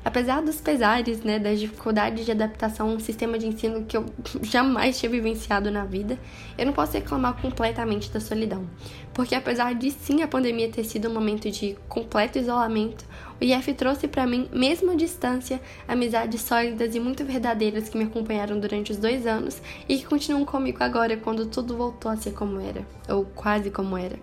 Apesar 0.02 0.40
dos 0.40 0.60
pesares, 0.62 1.22
né, 1.22 1.38
das 1.38 1.60
dificuldades 1.60 2.24
de 2.24 2.32
adaptação 2.32 2.88
a 2.88 2.92
um 2.94 2.98
sistema 2.98 3.38
de 3.38 3.46
ensino 3.46 3.84
que 3.84 3.96
eu 3.96 4.06
jamais 4.42 4.98
tinha 4.98 5.10
vivenciado 5.10 5.70
na 5.70 5.84
vida, 5.84 6.18
eu 6.56 6.64
não 6.64 6.72
posso 6.72 6.94
reclamar 6.94 7.40
completamente 7.40 8.10
da 8.10 8.18
solidão. 8.18 8.66
Porque 9.12 9.34
apesar 9.34 9.74
de 9.74 9.90
sim 9.90 10.22
a 10.22 10.28
pandemia 10.28 10.70
ter 10.70 10.84
sido 10.84 11.08
um 11.08 11.12
momento 11.12 11.50
de 11.50 11.76
completo 11.86 12.38
isolamento, 12.38 13.04
o 13.38 13.44
IF 13.44 13.74
trouxe 13.74 14.08
para 14.08 14.26
mim, 14.26 14.48
mesmo 14.52 14.90
à 14.90 14.94
distância, 14.94 15.60
amizades 15.86 16.40
sólidas 16.40 16.94
e 16.94 17.00
muito 17.00 17.22
verdadeiras 17.24 17.90
que 17.90 17.98
me 17.98 18.04
acompanharam 18.04 18.58
durante 18.58 18.92
os 18.92 18.98
dois 18.98 19.26
anos 19.26 19.60
e 19.86 19.98
que 19.98 20.06
continuam 20.06 20.46
comigo 20.46 20.82
agora 20.82 21.16
quando 21.16 21.44
tudo 21.44 21.76
voltou 21.76 22.10
a 22.10 22.16
ser 22.16 22.32
como 22.32 22.58
era, 22.58 22.86
ou 23.06 23.26
quase 23.34 23.70
como 23.70 23.98
era. 23.98 24.18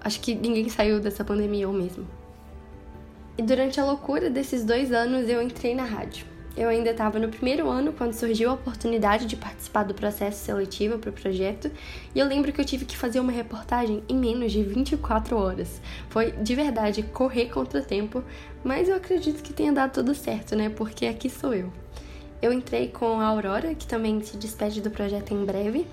Acho 0.00 0.20
que 0.20 0.34
ninguém 0.34 0.68
saiu 0.70 1.00
dessa 1.00 1.24
pandemia 1.24 1.64
eu 1.64 1.72
mesmo. 1.72 2.17
E 3.38 3.42
durante 3.42 3.78
a 3.78 3.84
loucura 3.84 4.28
desses 4.28 4.64
dois 4.64 4.90
anos 4.90 5.28
eu 5.28 5.40
entrei 5.40 5.72
na 5.72 5.84
rádio. 5.84 6.26
Eu 6.56 6.68
ainda 6.68 6.90
estava 6.90 7.20
no 7.20 7.28
primeiro 7.28 7.68
ano 7.68 7.92
quando 7.92 8.12
surgiu 8.12 8.50
a 8.50 8.54
oportunidade 8.54 9.26
de 9.26 9.36
participar 9.36 9.84
do 9.84 9.94
processo 9.94 10.44
seletivo 10.44 10.98
para 10.98 11.10
o 11.10 11.12
projeto, 11.12 11.70
e 12.12 12.18
eu 12.18 12.26
lembro 12.26 12.52
que 12.52 12.60
eu 12.60 12.64
tive 12.64 12.84
que 12.84 12.96
fazer 12.96 13.20
uma 13.20 13.30
reportagem 13.30 14.02
em 14.08 14.16
menos 14.16 14.50
de 14.50 14.64
24 14.64 15.36
horas. 15.36 15.80
Foi 16.10 16.32
de 16.32 16.52
verdade 16.56 17.04
correr 17.04 17.46
contra 17.46 17.78
o 17.78 17.84
tempo, 17.84 18.24
mas 18.64 18.88
eu 18.88 18.96
acredito 18.96 19.40
que 19.40 19.52
tenha 19.52 19.72
dado 19.72 19.92
tudo 19.92 20.16
certo, 20.16 20.56
né? 20.56 20.68
Porque 20.68 21.06
aqui 21.06 21.30
sou 21.30 21.54
eu. 21.54 21.72
Eu 22.42 22.52
entrei 22.52 22.88
com 22.88 23.20
a 23.20 23.26
Aurora, 23.26 23.72
que 23.72 23.86
também 23.86 24.20
se 24.20 24.36
despede 24.36 24.80
do 24.80 24.90
projeto 24.90 25.32
em 25.32 25.44
breve, 25.44 25.86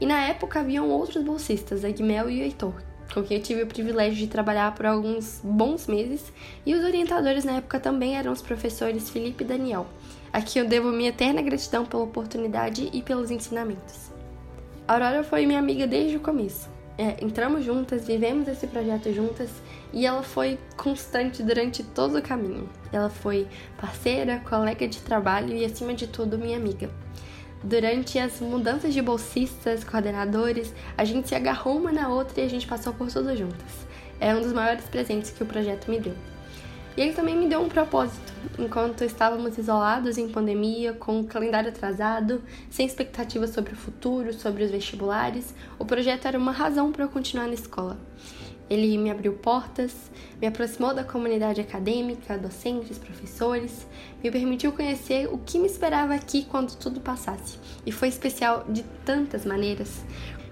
e 0.00 0.06
na 0.06 0.22
época 0.26 0.60
haviam 0.60 0.88
outros 0.88 1.22
bolsistas, 1.22 1.84
a 1.84 1.90
Guimel 1.90 2.30
e 2.30 2.40
o 2.40 2.44
Heitor, 2.44 2.87
com 3.12 3.22
quem 3.22 3.38
eu 3.38 3.42
tive 3.42 3.62
o 3.62 3.66
privilégio 3.66 4.18
de 4.18 4.26
trabalhar 4.26 4.74
por 4.74 4.86
alguns 4.86 5.40
bons 5.42 5.86
meses, 5.86 6.32
e 6.64 6.74
os 6.74 6.84
orientadores 6.84 7.44
na 7.44 7.56
época 7.56 7.80
também 7.80 8.16
eram 8.16 8.32
os 8.32 8.42
professores 8.42 9.10
Felipe 9.10 9.44
e 9.44 9.46
Daniel, 9.46 9.86
a 10.32 10.40
quem 10.40 10.62
eu 10.62 10.68
devo 10.68 10.92
minha 10.92 11.08
eterna 11.10 11.42
gratidão 11.42 11.84
pela 11.84 12.02
oportunidade 12.02 12.90
e 12.92 13.02
pelos 13.02 13.30
ensinamentos. 13.30 14.10
A 14.86 14.94
Aurora 14.94 15.22
foi 15.22 15.44
minha 15.46 15.58
amiga 15.58 15.86
desde 15.86 16.16
o 16.16 16.20
começo. 16.20 16.68
É, 16.96 17.22
entramos 17.24 17.64
juntas, 17.64 18.06
vivemos 18.06 18.48
esse 18.48 18.66
projeto 18.66 19.12
juntas 19.12 19.50
e 19.92 20.04
ela 20.04 20.22
foi 20.22 20.58
constante 20.76 21.44
durante 21.44 21.84
todo 21.84 22.18
o 22.18 22.22
caminho. 22.22 22.68
Ela 22.92 23.08
foi 23.08 23.46
parceira, 23.80 24.40
colega 24.40 24.88
de 24.88 25.00
trabalho 25.00 25.54
e, 25.54 25.64
acima 25.64 25.94
de 25.94 26.08
tudo, 26.08 26.36
minha 26.36 26.56
amiga. 26.56 26.90
Durante 27.62 28.18
as 28.20 28.40
mudanças 28.40 28.94
de 28.94 29.02
bolsistas, 29.02 29.82
coordenadores, 29.82 30.72
a 30.96 31.04
gente 31.04 31.28
se 31.28 31.34
agarrou 31.34 31.76
uma 31.76 31.90
na 31.90 32.08
outra 32.08 32.40
e 32.40 32.44
a 32.44 32.48
gente 32.48 32.66
passou 32.66 32.92
por 32.92 33.10
tudo 33.10 33.36
juntas. 33.36 33.86
É 34.20 34.34
um 34.34 34.40
dos 34.40 34.52
maiores 34.52 34.84
presentes 34.84 35.30
que 35.30 35.42
o 35.42 35.46
projeto 35.46 35.90
me 35.90 35.98
deu. 35.98 36.14
E 36.96 37.00
ele 37.00 37.12
também 37.12 37.36
me 37.36 37.48
deu 37.48 37.60
um 37.60 37.68
propósito. 37.68 38.32
Enquanto 38.58 39.02
estávamos 39.02 39.58
isolados 39.58 40.18
em 40.18 40.28
pandemia, 40.28 40.92
com 40.92 41.20
o 41.20 41.24
calendário 41.24 41.70
atrasado, 41.70 42.42
sem 42.70 42.86
expectativas 42.86 43.50
sobre 43.50 43.72
o 43.72 43.76
futuro, 43.76 44.32
sobre 44.32 44.62
os 44.62 44.70
vestibulares, 44.70 45.52
o 45.78 45.84
projeto 45.84 46.26
era 46.26 46.38
uma 46.38 46.52
razão 46.52 46.92
para 46.92 47.04
eu 47.04 47.08
continuar 47.08 47.46
na 47.46 47.54
escola. 47.54 47.98
Ele 48.70 48.98
me 48.98 49.10
abriu 49.10 49.32
portas, 49.32 49.94
me 50.40 50.46
aproximou 50.46 50.94
da 50.94 51.02
comunidade 51.02 51.60
acadêmica, 51.60 52.38
docentes, 52.38 52.98
professores, 52.98 53.86
me 54.22 54.30
permitiu 54.30 54.72
conhecer 54.72 55.28
o 55.32 55.38
que 55.38 55.58
me 55.58 55.66
esperava 55.66 56.14
aqui 56.14 56.44
quando 56.44 56.76
tudo 56.76 57.00
passasse. 57.00 57.58
E 57.86 57.92
foi 57.92 58.08
especial 58.08 58.64
de 58.68 58.82
tantas 59.04 59.44
maneiras. 59.44 60.02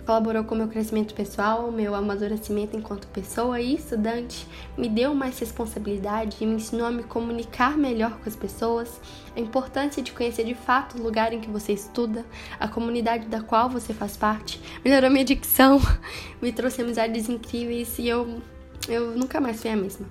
Colaborou 0.07 0.45
com 0.45 0.55
meu 0.55 0.69
crescimento 0.69 1.15
pessoal, 1.15 1.73
meu 1.73 1.93
amadurecimento 1.93 2.77
enquanto 2.77 3.09
pessoa 3.09 3.61
e 3.61 3.75
estudante, 3.75 4.47
me 4.79 4.89
deu 4.89 5.13
mais 5.17 5.37
responsabilidade 5.37 6.37
e 6.41 6.47
me 6.47 6.55
ensinou 6.55 6.87
a 6.87 6.93
me 6.93 7.03
comunicar 7.03 7.77
melhor 7.77 8.13
com 8.21 8.29
as 8.29 8.37
pessoas, 8.37 9.01
a 9.37 9.41
importância 9.41 10.01
de 10.01 10.13
conhecer 10.13 10.45
de 10.45 10.55
fato 10.55 10.97
o 10.97 11.03
lugar 11.03 11.33
em 11.33 11.41
que 11.41 11.51
você 11.51 11.73
estuda, 11.73 12.25
a 12.61 12.69
comunidade 12.69 13.27
da 13.27 13.41
qual 13.41 13.69
você 13.69 13.93
faz 13.93 14.17
parte, 14.17 14.61
melhorou 14.85 15.11
minha 15.11 15.25
dicção, 15.25 15.81
me 16.41 16.53
trouxe 16.53 16.83
amizades 16.83 17.29
incríveis 17.29 17.99
e 17.99 18.07
eu, 18.07 18.41
eu 18.89 19.11
nunca 19.17 19.41
mais 19.41 19.61
fui 19.61 19.71
a 19.71 19.77
mesma. 19.77 20.07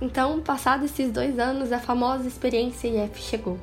Então, 0.00 0.40
passados 0.40 0.90
esses 0.90 1.10
dois 1.10 1.38
anos, 1.38 1.72
a 1.72 1.78
famosa 1.78 2.28
experiência 2.28 2.86
IF 2.86 3.18
chegou. 3.18 3.58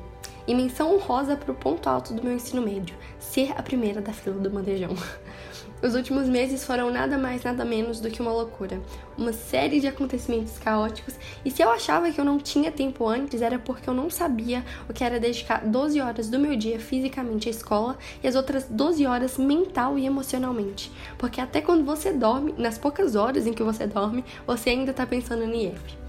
E 0.48 0.54
menção 0.54 0.94
honrosa 0.94 1.36
para 1.36 1.52
o 1.52 1.54
ponto 1.54 1.88
alto 1.88 2.12
do 2.12 2.22
meu 2.22 2.34
ensino 2.34 2.60
médio, 2.60 2.94
ser 3.20 3.52
a 3.56 3.62
primeira 3.62 4.02
da 4.02 4.12
fila 4.12 4.36
do 4.38 4.50
bandejão. 4.50 4.90
Os 5.80 5.94
últimos 5.94 6.28
meses 6.28 6.64
foram 6.64 6.90
nada 6.90 7.16
mais, 7.16 7.44
nada 7.44 7.64
menos 7.64 8.00
do 8.00 8.10
que 8.10 8.20
uma 8.20 8.32
loucura. 8.32 8.80
Uma 9.16 9.32
série 9.32 9.80
de 9.80 9.86
acontecimentos 9.86 10.58
caóticos, 10.58 11.14
e 11.44 11.50
se 11.50 11.62
eu 11.62 11.70
achava 11.70 12.10
que 12.10 12.20
eu 12.20 12.24
não 12.24 12.38
tinha 12.38 12.72
tempo 12.72 13.06
antes, 13.06 13.40
era 13.40 13.58
porque 13.58 13.88
eu 13.88 13.94
não 13.94 14.10
sabia 14.10 14.64
o 14.88 14.92
que 14.92 15.04
era 15.04 15.20
dedicar 15.20 15.64
12 15.64 16.00
horas 16.00 16.28
do 16.28 16.38
meu 16.38 16.56
dia 16.56 16.80
fisicamente 16.80 17.48
à 17.48 17.52
escola 17.52 17.96
e 18.22 18.26
as 18.26 18.34
outras 18.34 18.64
12 18.68 19.06
horas 19.06 19.38
mental 19.38 19.98
e 19.98 20.04
emocionalmente. 20.04 20.90
Porque 21.16 21.40
até 21.40 21.60
quando 21.60 21.84
você 21.84 22.12
dorme, 22.12 22.54
nas 22.58 22.76
poucas 22.76 23.14
horas 23.14 23.46
em 23.46 23.52
que 23.52 23.62
você 23.62 23.86
dorme, 23.86 24.24
você 24.46 24.70
ainda 24.70 24.90
está 24.90 25.06
pensando 25.06 25.46
no 25.46 25.54
IF. 25.54 26.03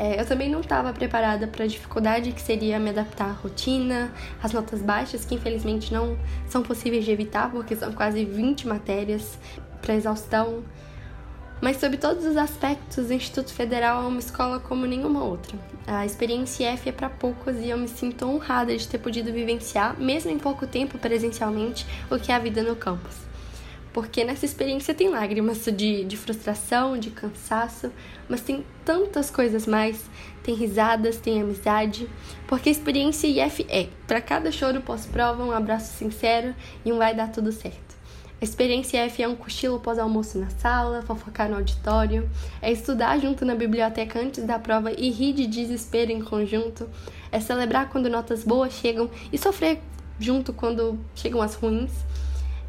É, 0.00 0.20
eu 0.20 0.24
também 0.24 0.48
não 0.48 0.60
estava 0.60 0.92
preparada 0.92 1.48
para 1.48 1.64
a 1.64 1.66
dificuldade 1.66 2.30
que 2.30 2.40
seria 2.40 2.78
me 2.78 2.90
adaptar 2.90 3.30
à 3.30 3.32
rotina, 3.32 4.12
às 4.40 4.52
notas 4.52 4.80
baixas, 4.80 5.24
que 5.24 5.34
infelizmente 5.34 5.92
não 5.92 6.16
são 6.46 6.62
possíveis 6.62 7.04
de 7.04 7.10
evitar, 7.10 7.50
porque 7.50 7.74
são 7.74 7.92
quase 7.92 8.24
20 8.24 8.68
matérias 8.68 9.36
para 9.82 9.96
exaustão. 9.96 10.62
Mas, 11.60 11.78
sob 11.78 11.96
todos 11.96 12.24
os 12.24 12.36
aspectos, 12.36 13.10
o 13.10 13.12
Instituto 13.12 13.52
Federal 13.52 14.04
é 14.04 14.06
uma 14.06 14.20
escola 14.20 14.60
como 14.60 14.86
nenhuma 14.86 15.24
outra. 15.24 15.58
A 15.84 16.06
experiência 16.06 16.68
F 16.68 16.90
é 16.90 16.92
para 16.92 17.10
poucos 17.10 17.56
e 17.56 17.68
eu 17.68 17.76
me 17.76 17.88
sinto 17.88 18.24
honrada 18.24 18.76
de 18.76 18.86
ter 18.86 18.98
podido 18.98 19.32
vivenciar, 19.32 19.98
mesmo 19.98 20.30
em 20.30 20.38
pouco 20.38 20.64
tempo 20.64 20.96
presencialmente, 20.96 21.84
o 22.08 22.20
que 22.20 22.30
é 22.30 22.36
a 22.36 22.38
vida 22.38 22.62
no 22.62 22.76
campus. 22.76 23.27
Porque 23.92 24.24
nessa 24.24 24.44
experiência 24.44 24.94
tem 24.94 25.08
lágrimas 25.08 25.64
de, 25.64 26.04
de 26.04 26.16
frustração, 26.16 26.98
de 26.98 27.10
cansaço, 27.10 27.90
mas 28.28 28.40
tem 28.40 28.64
tantas 28.84 29.30
coisas 29.30 29.66
mais. 29.66 30.04
Tem 30.42 30.54
risadas, 30.54 31.18
tem 31.18 31.42
amizade, 31.42 32.08
porque 32.46 32.70
a 32.70 32.72
experiência 32.72 33.26
IF 33.26 33.66
é, 33.68 33.88
para 34.06 34.18
cada 34.18 34.50
choro 34.50 34.80
pós-prova, 34.80 35.44
um 35.44 35.52
abraço 35.52 35.92
sincero 35.98 36.54
e 36.84 36.90
um 36.90 36.96
vai 36.96 37.14
dar 37.14 37.30
tudo 37.30 37.52
certo. 37.52 37.98
A 38.40 38.44
experiência 38.44 39.04
IF 39.04 39.22
é 39.22 39.28
um 39.28 39.34
cochilo 39.34 39.78
pós-almoço 39.78 40.38
na 40.38 40.48
sala, 40.48 41.02
fofocar 41.02 41.50
no 41.50 41.56
auditório, 41.56 42.30
é 42.62 42.72
estudar 42.72 43.18
junto 43.18 43.44
na 43.44 43.54
biblioteca 43.54 44.18
antes 44.20 44.44
da 44.44 44.58
prova 44.58 44.90
e 44.90 45.10
rir 45.10 45.34
de 45.34 45.46
desespero 45.46 46.12
em 46.12 46.22
conjunto, 46.22 46.88
é 47.30 47.40
celebrar 47.40 47.90
quando 47.90 48.08
notas 48.08 48.42
boas 48.44 48.72
chegam 48.72 49.10
e 49.30 49.36
sofrer 49.36 49.80
junto 50.18 50.52
quando 50.52 50.98
chegam 51.14 51.42
as 51.42 51.54
ruins 51.54 51.92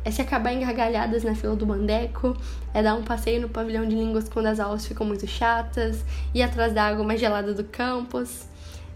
é 0.04 0.12
se 0.12 0.22
acabar 0.22 0.54
em 0.54 0.62
gargalhadas 0.62 1.24
na 1.24 1.36
fila 1.36 1.56
do 1.56 1.66
bandeco, 1.66 2.36
é 2.74 2.82
dar 2.82 2.96
um 2.96 3.04
passeio 3.04 3.42
no 3.42 3.50
pavilhão 3.50 3.88
de 3.88 3.96
línguas 3.96 4.30
quando 4.30 4.48
as 4.48 4.60
aulas 4.60 4.86
ficam 4.86 5.06
muito 5.06 5.28
chatas, 5.28 6.04
ir 6.34 6.42
atrás 6.42 6.74
da 6.74 6.84
água 6.84 7.04
mais 7.04 7.20
gelada 7.20 7.54
do 7.54 7.64
campus. 7.64 8.48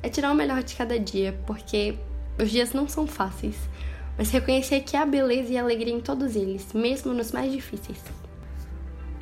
É 0.02 0.10
tirar 0.10 0.32
o 0.32 0.36
melhor 0.36 0.64
de 0.64 0.76
cada 0.76 1.00
dia, 1.00 1.38
porque 1.46 1.98
os 2.38 2.50
dias 2.50 2.74
não 2.74 2.88
são 2.88 3.08
fáceis, 3.08 3.56
mas 4.18 4.32
reconhecer 4.32 4.82
que 4.82 4.98
há 4.98 5.06
beleza 5.06 5.54
e 5.54 5.58
alegria 5.58 5.94
em 5.94 6.02
todos 6.02 6.36
eles, 6.36 6.74
mesmo 6.74 7.14
nos 7.14 7.32
mais 7.32 7.52
difíceis. 7.52 8.00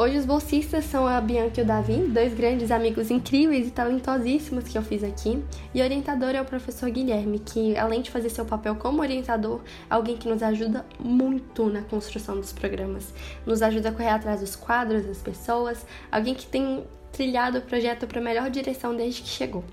Hoje 0.01 0.17
os 0.17 0.25
bolsistas 0.25 0.85
são 0.85 1.05
a 1.05 1.21
Bianca 1.21 1.61
e 1.61 1.63
o 1.63 1.67
Davi, 1.67 1.97
dois 2.07 2.33
grandes 2.33 2.71
amigos 2.71 3.11
incríveis 3.11 3.67
e 3.67 3.69
talentosíssimos 3.69 4.63
que 4.63 4.75
eu 4.75 4.81
fiz 4.81 5.03
aqui, 5.03 5.39
e 5.75 5.79
o 5.79 5.83
orientador 5.83 6.29
é 6.29 6.41
o 6.41 6.45
professor 6.45 6.89
Guilherme, 6.89 7.37
que 7.37 7.77
além 7.77 8.01
de 8.01 8.09
fazer 8.09 8.31
seu 8.31 8.43
papel 8.43 8.73
como 8.73 9.03
orientador, 9.03 9.61
é 9.63 9.93
alguém 9.93 10.17
que 10.17 10.27
nos 10.27 10.41
ajuda 10.41 10.83
muito 10.99 11.69
na 11.69 11.83
construção 11.83 12.35
dos 12.35 12.51
programas, 12.51 13.13
nos 13.45 13.61
ajuda 13.61 13.89
a 13.89 13.91
correr 13.91 14.09
atrás 14.09 14.39
dos 14.39 14.55
quadros, 14.55 15.05
das 15.05 15.19
pessoas, 15.19 15.85
alguém 16.11 16.33
que 16.33 16.47
tem 16.47 16.83
trilhado 17.11 17.59
o 17.59 17.61
projeto 17.61 18.07
para 18.07 18.19
a 18.19 18.23
melhor 18.23 18.49
direção 18.49 18.95
desde 18.95 19.21
que 19.21 19.29
chegou. 19.29 19.63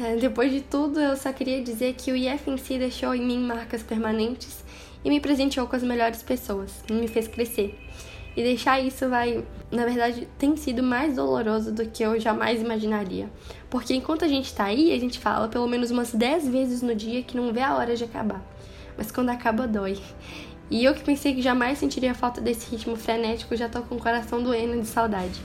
É, 0.00 0.16
depois 0.16 0.50
de 0.50 0.62
tudo, 0.62 0.98
eu 0.98 1.14
só 1.14 1.30
queria 1.30 1.62
dizer 1.62 1.92
que 1.92 2.10
o 2.10 2.16
IF 2.16 2.50
em 2.50 2.56
si 2.56 2.78
deixou 2.78 3.14
em 3.14 3.20
mim 3.20 3.40
marcas 3.40 3.82
permanentes 3.82 4.64
e 5.04 5.10
me 5.10 5.20
presenteou 5.20 5.66
com 5.66 5.76
as 5.76 5.82
melhores 5.82 6.22
pessoas, 6.22 6.82
me 6.90 7.06
fez 7.06 7.28
crescer. 7.28 7.78
E 8.38 8.42
deixar 8.44 8.78
isso 8.78 9.08
vai, 9.08 9.44
na 9.68 9.84
verdade, 9.84 10.28
tem 10.38 10.56
sido 10.56 10.80
mais 10.80 11.16
doloroso 11.16 11.72
do 11.72 11.84
que 11.86 12.04
eu 12.04 12.20
jamais 12.20 12.60
imaginaria. 12.60 13.28
Porque 13.68 13.92
enquanto 13.92 14.24
a 14.24 14.28
gente 14.28 14.54
tá 14.54 14.66
aí, 14.66 14.92
a 14.92 15.00
gente 15.00 15.18
fala 15.18 15.48
pelo 15.48 15.66
menos 15.66 15.90
umas 15.90 16.14
10 16.14 16.46
vezes 16.46 16.80
no 16.80 16.94
dia 16.94 17.20
que 17.24 17.36
não 17.36 17.52
vê 17.52 17.62
a 17.62 17.74
hora 17.74 17.96
de 17.96 18.04
acabar. 18.04 18.40
Mas 18.96 19.10
quando 19.10 19.30
acaba, 19.30 19.66
dói. 19.66 19.98
E 20.70 20.84
eu 20.84 20.94
que 20.94 21.02
pensei 21.02 21.34
que 21.34 21.42
jamais 21.42 21.78
sentiria 21.78 22.14
falta 22.14 22.40
desse 22.40 22.70
ritmo 22.70 22.94
frenético, 22.94 23.56
já 23.56 23.68
tô 23.68 23.82
com 23.82 23.96
o 23.96 24.00
coração 24.00 24.40
doendo 24.40 24.80
de 24.80 24.86
saudade. 24.86 25.40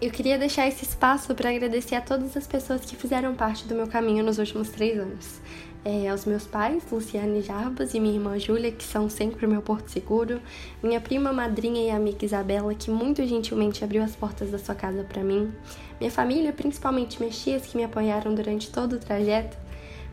Eu 0.00 0.10
queria 0.10 0.38
deixar 0.38 0.66
esse 0.66 0.82
espaço 0.82 1.34
para 1.34 1.50
agradecer 1.50 1.96
a 1.96 2.00
todas 2.00 2.34
as 2.34 2.46
pessoas 2.46 2.80
que 2.80 2.96
fizeram 2.96 3.34
parte 3.34 3.66
do 3.66 3.74
meu 3.74 3.86
caminho 3.86 4.24
nos 4.24 4.38
últimos 4.38 4.70
três 4.70 4.98
anos 4.98 5.38
é, 5.84 6.08
aos 6.08 6.24
meus 6.24 6.46
pais, 6.46 6.84
Luciane 6.90 7.40
Jarbas 7.40 7.94
e 7.94 8.00
minha 8.00 8.14
irmã 8.14 8.38
Júlia, 8.38 8.70
que 8.70 8.84
são 8.84 9.08
sempre 9.08 9.46
meu 9.46 9.62
porto 9.62 9.88
seguro, 9.88 10.40
minha 10.82 11.00
prima, 11.00 11.32
madrinha 11.32 11.82
e 11.82 11.90
amiga 11.90 12.24
Isabela, 12.24 12.74
que 12.74 12.90
muito 12.90 13.24
gentilmente 13.26 13.82
abriu 13.82 14.02
as 14.02 14.14
portas 14.14 14.50
da 14.50 14.58
sua 14.58 14.74
casa 14.74 15.04
para 15.04 15.22
mim, 15.22 15.52
minha 15.98 16.10
família, 16.10 16.52
principalmente 16.52 17.18
tias, 17.30 17.66
que 17.66 17.76
me 17.76 17.84
apoiaram 17.84 18.34
durante 18.34 18.70
todo 18.70 18.94
o 18.94 18.98
trajeto, 18.98 19.56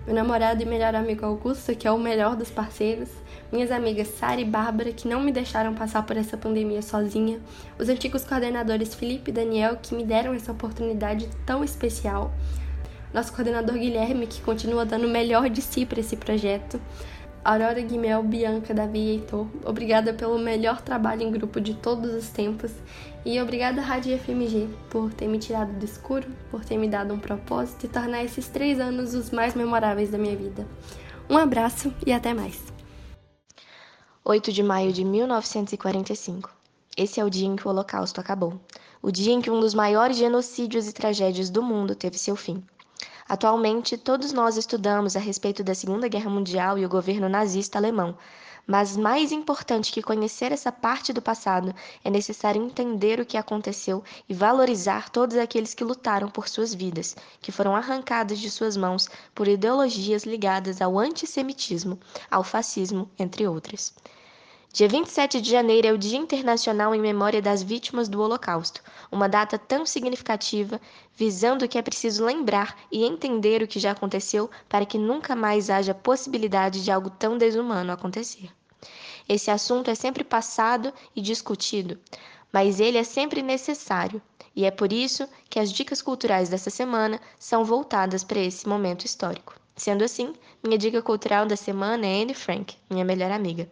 meu 0.05 0.15
namorado 0.15 0.61
e 0.61 0.65
melhor 0.65 0.95
amigo 0.95 1.26
Augusto, 1.26 1.76
que 1.76 1.86
é 1.86 1.91
o 1.91 1.99
melhor 1.99 2.38
dos 2.38 2.49
parceiros, 2.49 3.09
minhas 3.51 3.72
amigas 3.72 4.07
Sara 4.07 4.39
e 4.39 4.45
Bárbara, 4.45 4.93
que 4.93 5.07
não 5.07 5.22
me 5.22 5.34
deixaram 5.34 5.74
passar 5.74 6.05
por 6.05 6.15
essa 6.15 6.38
pandemia 6.38 6.82
sozinha, 6.82 7.41
os 7.78 7.89
antigos 7.89 8.24
coordenadores 8.24 8.95
Felipe 8.95 9.32
e 9.32 9.34
Daniel, 9.34 9.78
que 9.82 9.93
me 9.93 10.05
deram 10.05 10.34
essa 10.34 10.53
oportunidade 10.53 11.30
tão 11.45 11.61
especial, 11.61 12.34
nosso 13.18 13.34
coordenador 13.34 13.76
Guilherme, 13.80 14.28
que 14.28 14.39
continua 14.41 14.86
dando 14.86 15.07
o 15.07 15.09
melhor 15.09 15.49
de 15.49 15.59
si 15.59 15.88
para 15.88 15.99
esse 15.99 16.15
projeto, 16.15 16.80
Aurora 17.43 17.82
Guimel, 17.82 18.22
Bianca, 18.22 18.76
Davi 18.76 18.99
e 18.99 19.09
Heitor, 19.13 19.47
obrigada 19.65 20.13
pelo 20.13 20.38
melhor 20.38 20.82
trabalho 20.82 21.24
em 21.24 21.32
grupo 21.32 21.59
de 21.59 21.74
todos 21.74 22.13
os 22.13 22.30
tempos 22.30 22.72
e 23.26 23.41
obrigada 23.41 23.82
Rádio 23.82 24.15
FMG 24.20 24.70
por 24.91 25.11
ter 25.13 25.28
me 25.28 25.39
tirado 25.39 25.74
do 25.74 25.84
escuro, 25.84 26.28
por 26.51 26.63
ter 26.63 26.78
me 26.78 26.88
dado 26.88 27.11
um 27.11 27.18
propósito 27.18 27.88
e 27.88 27.89
tornar 27.89 28.24
esses 28.24 28.49
três 28.49 28.80
anos 28.80 29.15
os 29.15 29.32
mais 29.32 29.55
memoráveis 29.55 30.11
da 30.11 30.18
minha 30.20 30.36
vida. 30.36 30.68
Um 31.28 31.39
abraço 31.39 31.91
e 32.05 32.13
até 32.13 32.36
mais. 32.36 32.72
8 34.24 34.51
de 34.51 34.61
maio 34.61 34.93
de 34.93 35.03
1945. 35.03 36.51
Esse 36.95 37.20
é 37.20 37.26
o 37.26 37.32
dia 37.32 37.47
em 37.47 37.55
que 37.55 37.68
o 37.68 37.72
Holocausto 37.72 38.22
acabou. 38.22 38.61
O 39.01 39.09
dia 39.09 39.34
em 39.34 39.41
que 39.41 39.49
um 39.49 39.59
dos 39.59 39.74
maiores 39.74 40.18
genocídios 40.18 40.88
e 40.88 40.93
tragédias 40.93 41.49
do 41.49 41.63
mundo 41.63 41.95
teve 41.95 42.18
seu 42.20 42.36
fim. 42.36 42.63
Atualmente, 43.30 43.98
todos 43.98 44.32
nós 44.32 44.56
estudamos 44.56 45.18
a 45.18 45.20
respeito 45.20 45.62
da 45.62 45.76
Segunda 45.76 46.08
Guerra 46.08 46.30
Mundial 46.30 46.80
e 46.80 46.86
o 46.86 46.90
governo 46.90 47.28
nazista 47.28 47.78
alemão. 47.78 48.18
Mas 48.66 48.96
mais 48.96 49.34
importante 49.34 49.92
que 49.92 50.02
conhecer 50.02 50.54
essa 50.54 50.72
parte 50.72 51.12
do 51.12 51.22
passado, 51.22 51.76
é 52.06 52.10
necessário 52.10 52.64
entender 52.64 53.20
o 53.20 53.26
que 53.26 53.36
aconteceu 53.36 54.02
e 54.30 54.34
valorizar 54.34 55.10
todos 55.10 55.36
aqueles 55.36 55.74
que 55.74 55.84
lutaram 55.84 56.30
por 56.30 56.48
suas 56.48 56.74
vidas, 56.74 57.18
que 57.42 57.52
foram 57.52 57.76
arrancados 57.76 58.40
de 58.40 58.50
suas 58.50 58.78
mãos 58.78 59.10
por 59.36 59.48
ideologias 59.48 60.24
ligadas 60.24 60.82
ao 60.82 60.98
antissemitismo, 60.98 62.00
ao 62.32 62.46
fascismo, 62.46 63.10
entre 63.20 63.46
outras. 63.46 63.94
Dia 64.78 64.88
27 64.88 65.42
de 65.42 65.50
janeiro 65.50 65.88
é 65.88 65.92
o 65.92 65.98
Dia 65.98 66.20
Internacional 66.20 66.94
em 66.94 67.02
Memória 67.02 67.42
das 67.42 67.64
Vítimas 67.64 68.08
do 68.08 68.22
Holocausto, 68.22 68.84
uma 69.12 69.28
data 69.28 69.58
tão 69.58 69.88
significativa, 69.88 70.80
visando 71.16 71.68
que 71.68 71.80
é 71.80 71.82
preciso 71.82 72.24
lembrar 72.24 72.78
e 72.92 73.04
entender 73.04 73.64
o 73.64 73.68
que 73.68 73.80
já 73.80 73.90
aconteceu 73.90 74.52
para 74.70 74.86
que 74.86 75.00
nunca 75.00 75.36
mais 75.36 75.72
haja 75.72 75.96
possibilidade 75.96 76.84
de 76.84 76.92
algo 76.92 77.10
tão 77.10 77.40
desumano 77.40 77.92
acontecer. 77.92 78.52
Esse 79.28 79.50
assunto 79.50 79.90
é 79.90 79.96
sempre 79.96 80.24
passado 80.24 80.94
e 81.16 81.24
discutido, 81.24 81.98
mas 82.54 82.80
ele 82.80 83.00
é 83.00 83.04
sempre 83.04 83.42
necessário, 83.42 84.22
e 84.56 84.64
é 84.64 84.70
por 84.70 84.94
isso 84.94 85.28
que 85.50 85.60
as 85.60 85.72
dicas 85.72 86.04
culturais 86.04 86.50
dessa 86.50 86.70
semana 86.70 87.20
são 87.40 87.66
voltadas 87.66 88.24
para 88.24 88.42
esse 88.42 88.70
momento 88.70 89.06
histórico. 89.06 89.56
Sendo 89.76 90.04
assim, 90.04 90.34
minha 90.64 90.78
dica 90.78 91.02
cultural 91.02 91.48
da 91.48 91.56
semana 91.56 92.06
é 92.06 92.22
Anne 92.22 92.36
Frank, 92.36 92.76
minha 92.92 93.04
melhor 93.04 93.32
amiga. 93.32 93.68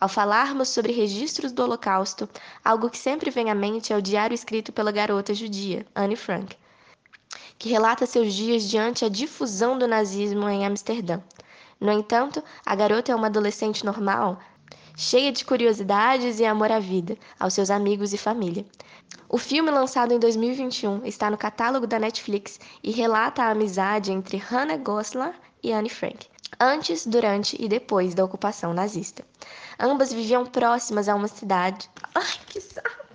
Ao 0.00 0.08
falarmos 0.08 0.68
sobre 0.68 0.92
registros 0.92 1.50
do 1.50 1.62
Holocausto, 1.64 2.28
algo 2.64 2.88
que 2.88 2.96
sempre 2.96 3.30
vem 3.30 3.50
à 3.50 3.54
mente 3.54 3.92
é 3.92 3.96
o 3.96 4.02
diário 4.02 4.34
escrito 4.34 4.72
pela 4.72 4.92
garota 4.92 5.34
judia, 5.34 5.84
Anne 5.92 6.14
Frank, 6.14 6.56
que 7.58 7.68
relata 7.68 8.06
seus 8.06 8.32
dias 8.32 8.62
diante 8.62 9.04
a 9.04 9.08
difusão 9.08 9.76
do 9.76 9.88
nazismo 9.88 10.48
em 10.48 10.64
Amsterdã. 10.64 11.20
No 11.80 11.90
entanto, 11.90 12.42
a 12.64 12.76
garota 12.76 13.10
é 13.10 13.14
uma 13.14 13.26
adolescente 13.26 13.84
normal, 13.84 14.38
cheia 14.96 15.32
de 15.32 15.44
curiosidades 15.44 16.38
e 16.38 16.44
amor 16.44 16.70
à 16.70 16.78
vida, 16.78 17.18
aos 17.38 17.54
seus 17.54 17.68
amigos 17.68 18.12
e 18.12 18.18
família. 18.18 18.64
O 19.28 19.36
filme, 19.36 19.70
lançado 19.70 20.12
em 20.12 20.18
2021, 20.20 21.04
está 21.06 21.28
no 21.28 21.36
catálogo 21.36 21.88
da 21.88 21.98
Netflix 21.98 22.60
e 22.84 22.92
relata 22.92 23.42
a 23.42 23.50
amizade 23.50 24.12
entre 24.12 24.36
Hannah 24.36 24.76
Goslar 24.76 25.34
e 25.60 25.72
Anne 25.72 25.90
Frank, 25.90 26.28
antes, 26.58 27.06
durante 27.06 27.56
e 27.58 27.68
depois 27.68 28.14
da 28.14 28.24
ocupação 28.24 28.72
nazista. 28.72 29.24
Ambas 29.78 30.12
viviam 30.12 30.44
próximas 30.44 31.08
a 31.08 31.14
uma 31.14 31.28
cidade. 31.28 31.88
Ai, 32.14 32.38
que 32.46 32.60
saco! 32.60 33.08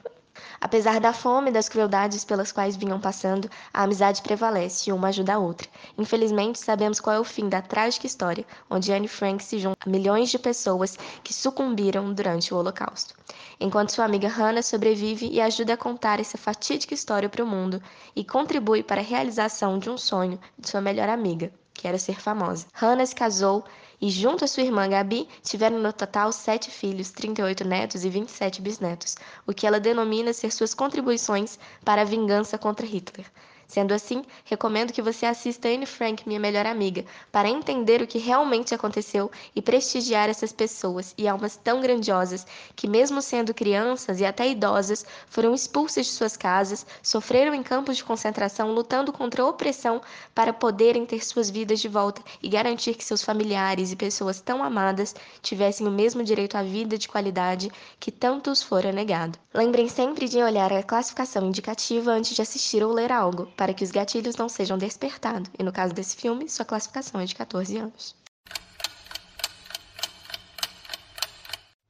Apesar 0.64 1.02
da 1.02 1.12
fome 1.12 1.50
e 1.50 1.54
das 1.54 1.68
crueldades 1.68 2.24
pelas 2.24 2.54
quais 2.54 2.78
vinham 2.78 2.98
passando, 2.98 3.50
a 3.74 3.84
amizade 3.84 4.22
prevalece 4.22 4.90
e 4.90 4.94
uma 4.94 5.10
ajuda 5.10 5.34
a 5.34 5.38
outra. 5.38 5.68
Infelizmente, 5.98 6.58
sabemos 6.58 7.02
qual 7.02 7.18
é 7.18 7.20
o 7.20 7.26
fim 7.26 7.50
da 7.50 7.62
trágica 7.62 8.08
história, 8.08 8.46
onde 8.70 8.94
Anne 8.94 9.10
Frank 9.10 9.44
se 9.44 9.60
junta 9.60 9.78
a 9.86 9.90
milhões 9.90 10.30
de 10.30 10.40
pessoas 10.40 10.98
que 11.22 11.34
sucumbiram 11.34 12.14
durante 12.14 12.54
o 12.54 12.58
Holocausto. 12.58 13.14
Enquanto 13.60 13.92
sua 13.92 14.06
amiga 14.06 14.30
Hannah 14.30 14.64
sobrevive 14.64 15.28
e 15.28 15.42
ajuda 15.42 15.74
a 15.74 15.78
contar 15.78 16.22
essa 16.22 16.38
fatídica 16.38 16.94
história 16.94 17.28
para 17.28 17.44
o 17.44 17.48
mundo 17.48 17.84
e 18.16 18.24
contribui 18.24 18.84
para 18.84 19.02
a 19.02 19.04
realização 19.04 19.78
de 19.78 19.90
um 19.90 19.98
sonho 19.98 20.40
de 20.58 20.70
sua 20.70 20.80
melhor 20.80 21.10
amiga, 21.10 21.52
que 21.74 21.88
era 21.88 21.98
ser 21.98 22.22
famosa. 22.22 22.68
Hannah 22.74 23.06
se 23.06 23.16
casou 23.16 23.64
e, 24.00 24.10
junto 24.10 24.44
à 24.44 24.48
sua 24.48 24.64
irmã 24.64 24.88
Gabi, 24.88 25.28
tiveram 25.42 25.80
no 25.80 25.94
total 25.94 26.32
sete 26.32 26.70
filhos, 26.70 27.12
38 27.12 27.66
netos 27.66 28.04
e 28.04 28.10
27 28.10 28.62
bisnetos, 28.62 29.16
o 29.48 29.54
que 29.54 29.66
ela 29.66 29.80
denomina 29.80 30.34
ser 30.34 30.52
suas 30.52 30.74
contribuições 30.74 31.58
para 31.84 32.02
a 32.02 32.06
vingança 32.06 32.58
contra 32.58 32.86
Hitler. 32.86 33.26
Sendo 33.68 33.94
assim, 33.94 34.24
recomendo 34.46 34.94
que 34.94 35.02
você 35.02 35.26
assista 35.26 35.68
Anne 35.68 35.86
Frank, 35.86 36.28
minha 36.28 36.40
melhor 36.40 36.66
amiga, 36.66 37.06
para 37.32 37.50
entender 37.50 38.02
o 38.02 38.08
que 38.08 38.20
realmente 38.20 38.74
aconteceu 38.76 39.32
e 39.56 39.62
prestigiar 39.62 40.30
essas 40.30 40.52
pessoas 40.52 41.14
e 41.18 41.28
almas 41.28 41.56
tão 41.56 41.82
grandiosas 41.82 42.46
que, 42.76 42.88
mesmo 42.88 43.22
sendo 43.22 43.54
crianças 43.54 44.20
e 44.20 44.26
até 44.26 44.48
idosas, 44.48 45.06
foram 45.28 45.54
expulsas 45.54 46.06
de 46.06 46.12
suas 46.12 46.38
casas, 46.38 46.86
sofreram 47.02 47.54
em 47.54 47.64
campos 47.64 47.98
de 47.98 48.04
concentração 48.04 48.74
lutando 48.74 49.12
contra 49.12 49.44
a 49.44 49.48
opressão 49.48 50.02
para 50.36 50.54
poderem 50.54 51.06
ter 51.06 51.26
suas 51.26 51.50
vidas 51.50 51.80
de 51.80 51.88
volta 51.88 52.22
e 52.42 52.50
garantir 52.50 52.96
que 52.96 53.04
seus 53.04 53.24
familiares 53.24 53.92
e 53.92 53.96
pessoas 53.96 54.42
tão 54.42 54.64
amadas 54.64 55.16
tivessem 55.42 55.88
o 55.88 55.92
mesmo 55.92 56.24
direito 56.24 56.56
à 56.56 56.64
vida 56.64 56.98
de 56.98 57.08
qualidade 57.08 57.72
que 58.00 58.12
tantos 58.12 58.62
fora 58.62 58.92
negado. 58.92 59.38
Lembrem 59.54 59.88
sempre 59.88 60.28
de 60.28 60.38
olhar 60.42 60.72
a 60.74 60.84
classificação 60.84 61.48
indicativa 61.48 62.12
antes 62.12 62.36
de 62.36 62.42
assistir 62.42 62.84
ou 62.84 62.92
ler 62.92 63.12
algo 63.12 63.48
para 63.56 63.74
que 63.74 63.84
os 63.84 63.92
gatilhos 63.92 64.36
não 64.36 64.50
sejam 64.50 64.78
despertados, 64.78 65.50
e 65.58 65.64
no 65.64 65.72
caso 65.72 65.94
desse 65.94 66.16
filme, 66.16 66.50
sua 66.50 66.66
classificação 66.66 67.22
é 67.22 67.26
de 67.26 67.36
14 67.36 67.78
anos. 67.78 68.16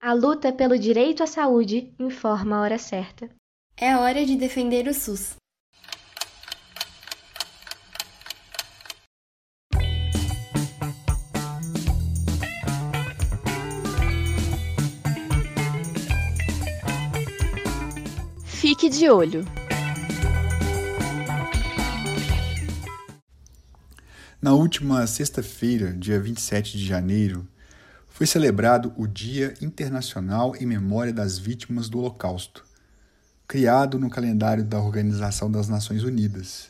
A 0.01 0.11
luta 0.11 0.51
pelo 0.51 0.77
direito 0.77 1.23
à 1.23 1.27
saúde 1.27 1.93
informa 1.97 2.57
a 2.57 2.61
hora 2.61 2.77
certa. 2.77 3.29
É 3.77 3.95
hora 3.95 4.25
de 4.25 4.35
defender 4.35 4.87
o 4.87 4.93
SUS. 4.93 5.37
Fique 18.45 18.89
de 18.89 19.09
olho. 19.09 19.62
Na 24.43 24.53
última 24.53 25.07
sexta-feira, 25.07 25.93
dia 25.93 26.19
27 26.19 26.77
de 26.77 26.85
janeiro, 26.85 27.47
foi 28.09 28.27
celebrado 28.27 28.93
o 28.97 29.07
Dia 29.07 29.53
Internacional 29.61 30.53
em 30.57 30.65
Memória 30.65 31.13
das 31.13 31.37
Vítimas 31.37 31.87
do 31.87 31.99
Holocausto, 31.99 32.65
criado 33.47 33.97
no 33.97 34.09
calendário 34.09 34.61
da 34.61 34.81
Organização 34.81 35.49
das 35.49 35.69
Nações 35.69 36.03
Unidas. 36.03 36.69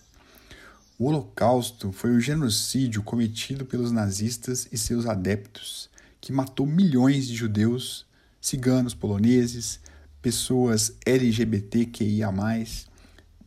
O 0.99 1.05
Holocausto 1.05 1.91
foi 1.91 2.11
o 2.11 2.19
genocídio 2.19 3.01
cometido 3.01 3.65
pelos 3.65 3.91
nazistas 3.91 4.67
e 4.71 4.77
seus 4.77 5.07
adeptos, 5.07 5.89
que 6.21 6.31
matou 6.31 6.67
milhões 6.67 7.27
de 7.27 7.33
judeus, 7.33 8.05
ciganos, 8.39 8.93
poloneses, 8.93 9.79
pessoas 10.21 10.93
LGBTQIA, 11.03 12.29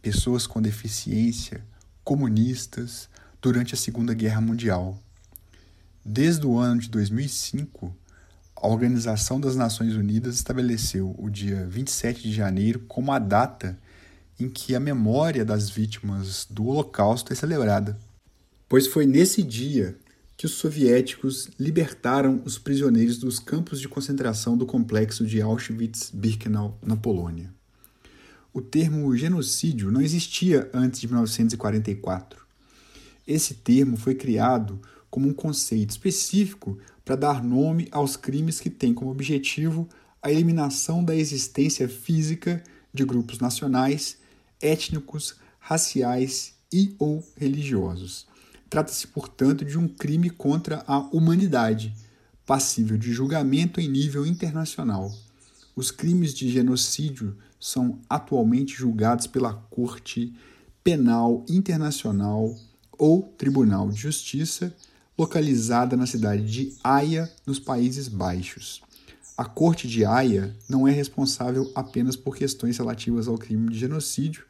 pessoas 0.03 0.49
com 0.49 0.61
deficiência, 0.61 1.65
comunistas, 2.03 3.09
durante 3.47 3.75
a 3.75 3.77
Segunda 3.77 4.13
Guerra 4.13 4.41
Mundial. 4.41 5.01
Desde 6.05 6.45
o 6.45 6.59
ano 6.59 6.81
de 6.81 6.91
2005, 6.91 7.97
a 8.57 8.67
Organização 8.67 9.41
das 9.41 9.55
Nações 9.55 9.95
Unidas 9.95 10.35
estabeleceu 10.35 11.15
o 11.17 11.31
dia 11.31 11.65
27 11.69 12.23
de 12.23 12.33
janeiro 12.33 12.81
como 12.89 13.13
a 13.13 13.21
data 13.21 13.79
em 14.41 14.49
que 14.49 14.75
a 14.75 14.81
memória 14.81 15.45
das 15.45 15.71
vítimas 15.71 16.45
do 16.51 16.67
Holocausto 16.67 17.33
é 17.33 17.37
celebrada, 17.37 17.97
pois 18.69 18.89
foi 18.89 19.07
nesse 19.07 19.45
dia 19.45 19.97
que 20.37 20.45
os 20.45 20.55
soviéticos 20.55 21.49
libertaram 21.57 22.43
os 22.45 22.59
prisioneiros 22.59 23.17
dos 23.17 23.39
campos 23.39 23.81
de 23.81 23.89
concentração 23.89 24.59
do 24.59 24.67
complexo 24.67 25.25
de 25.25 25.41
Auschwitz-Birkenau, 25.41 26.77
na 26.83 26.97
Polônia. 26.97 27.55
O 28.53 28.61
termo 28.61 29.17
genocídio 29.17 29.93
não 29.93 30.01
existia 30.01 30.69
antes 30.75 30.99
de 30.99 31.07
1944. 31.07 32.46
Esse 33.27 33.55
termo 33.55 33.97
foi 33.97 34.15
criado 34.15 34.81
como 35.11 35.29
um 35.29 35.33
conceito 35.33 35.91
específico 35.91 36.79
para 37.05 37.17
dar 37.17 37.43
nome 37.43 37.89
aos 37.91 38.17
crimes 38.17 38.61
que 38.61 38.71
têm 38.71 38.93
como 38.93 39.11
objetivo 39.11 39.89
a 40.23 40.31
eliminação 40.31 41.05
da 41.05 41.15
existência 41.15 41.89
física 41.89 42.63
de 42.93 43.05
grupos 43.05 43.39
nacionais, 43.39 44.19
étnicos, 44.61 45.37
raciais 45.59 46.55
e 46.73 46.95
ou 46.99 47.25
religiosos. 47.37 48.27
Trata-se, 48.69 49.07
portanto, 49.07 49.65
de 49.65 49.79
um 49.79 49.87
crime 49.87 50.31
contra 50.31 50.85
a 50.87 50.99
humanidade, 50.99 51.95
passível 52.45 52.97
de 52.97 53.13
julgamento 53.13 53.81
em 53.81 53.89
nível 53.89 54.27
internacional. 54.27 55.13
Os 55.75 55.91
crimes 55.91 56.35
de 56.35 56.49
genocídio 56.49 57.37
são 57.61 58.01
atualmente 58.09 58.75
julgados 58.75 59.27
pela 59.27 59.55
Corte 59.55 60.33
Penal 60.83 61.45
Internacional 61.49 62.57
ou 62.99 63.23
Tribunal 63.23 63.91
de 63.91 64.01
Justiça, 64.01 64.75
localizada 65.17 65.97
na 65.97 66.07
cidade 66.07 66.51
de 66.51 66.75
Haia, 66.83 67.31
nos 67.47 67.59
Países 67.59 68.09
Baixos. 68.09 68.83
A 69.37 69.45
Corte 69.45 69.87
de 69.87 70.05
Haia 70.05 70.57
não 70.69 70.89
é 70.89 70.93
responsável 70.93 71.71
apenas 71.75 72.17
por 72.17 72.37
questões 72.37 72.79
relativas 72.79 73.29
ao 73.29 73.37
crime 73.37 73.71
de 73.71 73.79
genocídio, 73.79 74.45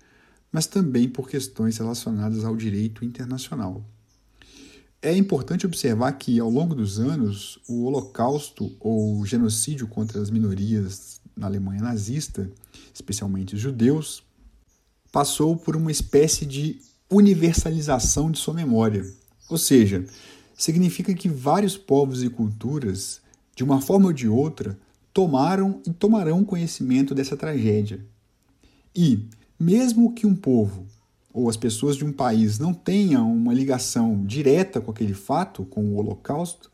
mas 0.53 0.66
também 0.66 1.09
por 1.09 1.28
questões 1.28 1.76
relacionadas 1.76 2.44
ao 2.44 2.57
direito 2.57 3.05
internacional. 3.05 3.84
É 5.03 5.16
importante 5.16 5.66
observar 5.66 6.12
que, 6.12 6.40
ao 6.40 6.49
longo 6.49 6.74
dos 6.74 6.99
anos, 6.99 7.59
o 7.68 7.84
Holocausto 7.84 8.74
ou 8.80 9.24
genocídio 9.26 9.86
contra 9.86 10.20
as 10.20 10.30
minorias 10.30 11.20
na 11.36 11.47
Alemanha 11.47 11.82
nazista, 11.82 12.51
especialmente 12.94 13.55
os 13.55 13.61
judeus, 13.61 14.22
passou 15.12 15.57
por 15.57 15.76
uma 15.76 15.92
espécie 15.92 16.47
de 16.47 16.80
universalização 17.11 18.31
de 18.31 18.39
sua 18.39 18.55
memória. 18.55 19.05
Ou 19.49 19.59
seja, 19.59 20.05
significa 20.57 21.15
que 21.15 21.29
vários 21.29 21.77
povos 21.77 22.23
e 22.23 22.29
culturas, 22.29 23.21
de 23.55 23.63
uma 23.63 23.81
forma 23.81 24.07
ou 24.07 24.13
de 24.13 24.29
outra, 24.29 24.79
tomaram 25.13 25.81
e 25.87 25.93
tomarão 25.93 26.45
conhecimento 26.45 27.15
dessa 27.15 27.37
tragédia. 27.37 28.05
E, 28.95 29.27
mesmo 29.59 30.13
que 30.13 30.27
um 30.27 30.35
povo 30.35 30.87
ou 31.33 31.49
as 31.49 31.57
pessoas 31.57 31.97
de 31.97 32.05
um 32.05 32.13
país 32.13 32.59
não 32.59 32.73
tenham 32.73 33.31
uma 33.33 33.53
ligação 33.53 34.25
direta 34.25 34.81
com 34.81 34.91
aquele 34.91 35.15
fato, 35.15 35.65
com 35.65 35.85
o 35.85 35.97
Holocausto, 35.97 36.71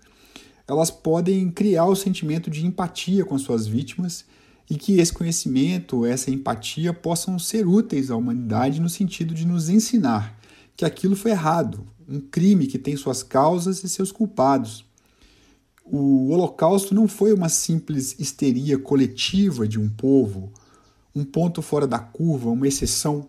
elas 0.68 0.90
podem 0.90 1.50
criar 1.50 1.86
o 1.86 1.96
sentimento 1.96 2.48
de 2.48 2.64
empatia 2.64 3.24
com 3.24 3.34
as 3.34 3.42
suas 3.42 3.66
vítimas 3.66 4.24
e 4.68 4.76
que 4.76 4.98
esse 4.98 5.12
conhecimento, 5.12 6.06
essa 6.06 6.30
empatia 6.30 6.92
possam 6.92 7.38
ser 7.38 7.66
úteis 7.66 8.10
à 8.10 8.16
humanidade 8.16 8.80
no 8.80 8.88
sentido 8.88 9.34
de 9.34 9.46
nos 9.46 9.68
ensinar 9.68 10.38
que 10.76 10.84
aquilo 10.84 11.14
foi 11.14 11.30
errado, 11.30 11.86
um 12.08 12.20
crime 12.20 12.66
que 12.66 12.78
tem 12.78 12.96
suas 12.96 13.22
causas 13.22 13.84
e 13.84 13.88
seus 13.88 14.10
culpados. 14.10 14.84
O 15.84 16.30
Holocausto 16.30 16.94
não 16.94 17.06
foi 17.06 17.32
uma 17.32 17.48
simples 17.48 18.18
histeria 18.18 18.78
coletiva 18.78 19.66
de 19.66 19.78
um 19.78 19.88
povo, 19.88 20.52
um 21.14 21.24
ponto 21.24 21.60
fora 21.60 21.86
da 21.86 21.98
curva, 21.98 22.50
uma 22.50 22.66
exceção. 22.66 23.28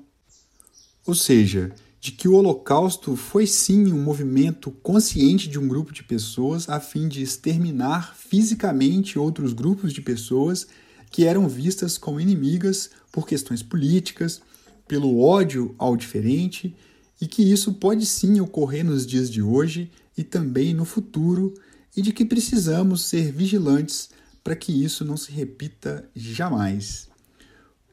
Ou 1.05 1.13
seja, 1.13 1.73
de 1.99 2.11
que 2.11 2.27
o 2.27 2.33
Holocausto 2.33 3.15
foi 3.15 3.45
sim 3.47 3.91
um 3.91 4.01
movimento 4.01 4.71
consciente 4.71 5.49
de 5.49 5.59
um 5.59 5.67
grupo 5.67 5.93
de 5.93 6.03
pessoas 6.03 6.69
a 6.69 6.79
fim 6.79 7.07
de 7.07 7.21
exterminar 7.21 8.15
fisicamente 8.15 9.19
outros 9.19 9.53
grupos 9.53 9.93
de 9.93 10.01
pessoas 10.01 10.67
que 11.13 11.27
eram 11.27 11.47
vistas 11.47 11.95
como 11.95 12.19
inimigas 12.19 12.89
por 13.11 13.27
questões 13.27 13.61
políticas, 13.61 14.41
pelo 14.87 15.19
ódio 15.19 15.75
ao 15.77 15.95
diferente, 15.95 16.75
e 17.21 17.27
que 17.27 17.43
isso 17.43 17.75
pode 17.75 18.03
sim 18.07 18.39
ocorrer 18.39 18.83
nos 18.83 19.05
dias 19.05 19.29
de 19.29 19.39
hoje 19.39 19.91
e 20.17 20.23
também 20.23 20.73
no 20.73 20.85
futuro, 20.85 21.53
e 21.95 22.01
de 22.01 22.11
que 22.11 22.25
precisamos 22.25 23.03
ser 23.03 23.31
vigilantes 23.31 24.09
para 24.43 24.55
que 24.55 24.71
isso 24.83 25.05
não 25.05 25.15
se 25.15 25.31
repita 25.31 26.09
jamais. 26.15 27.07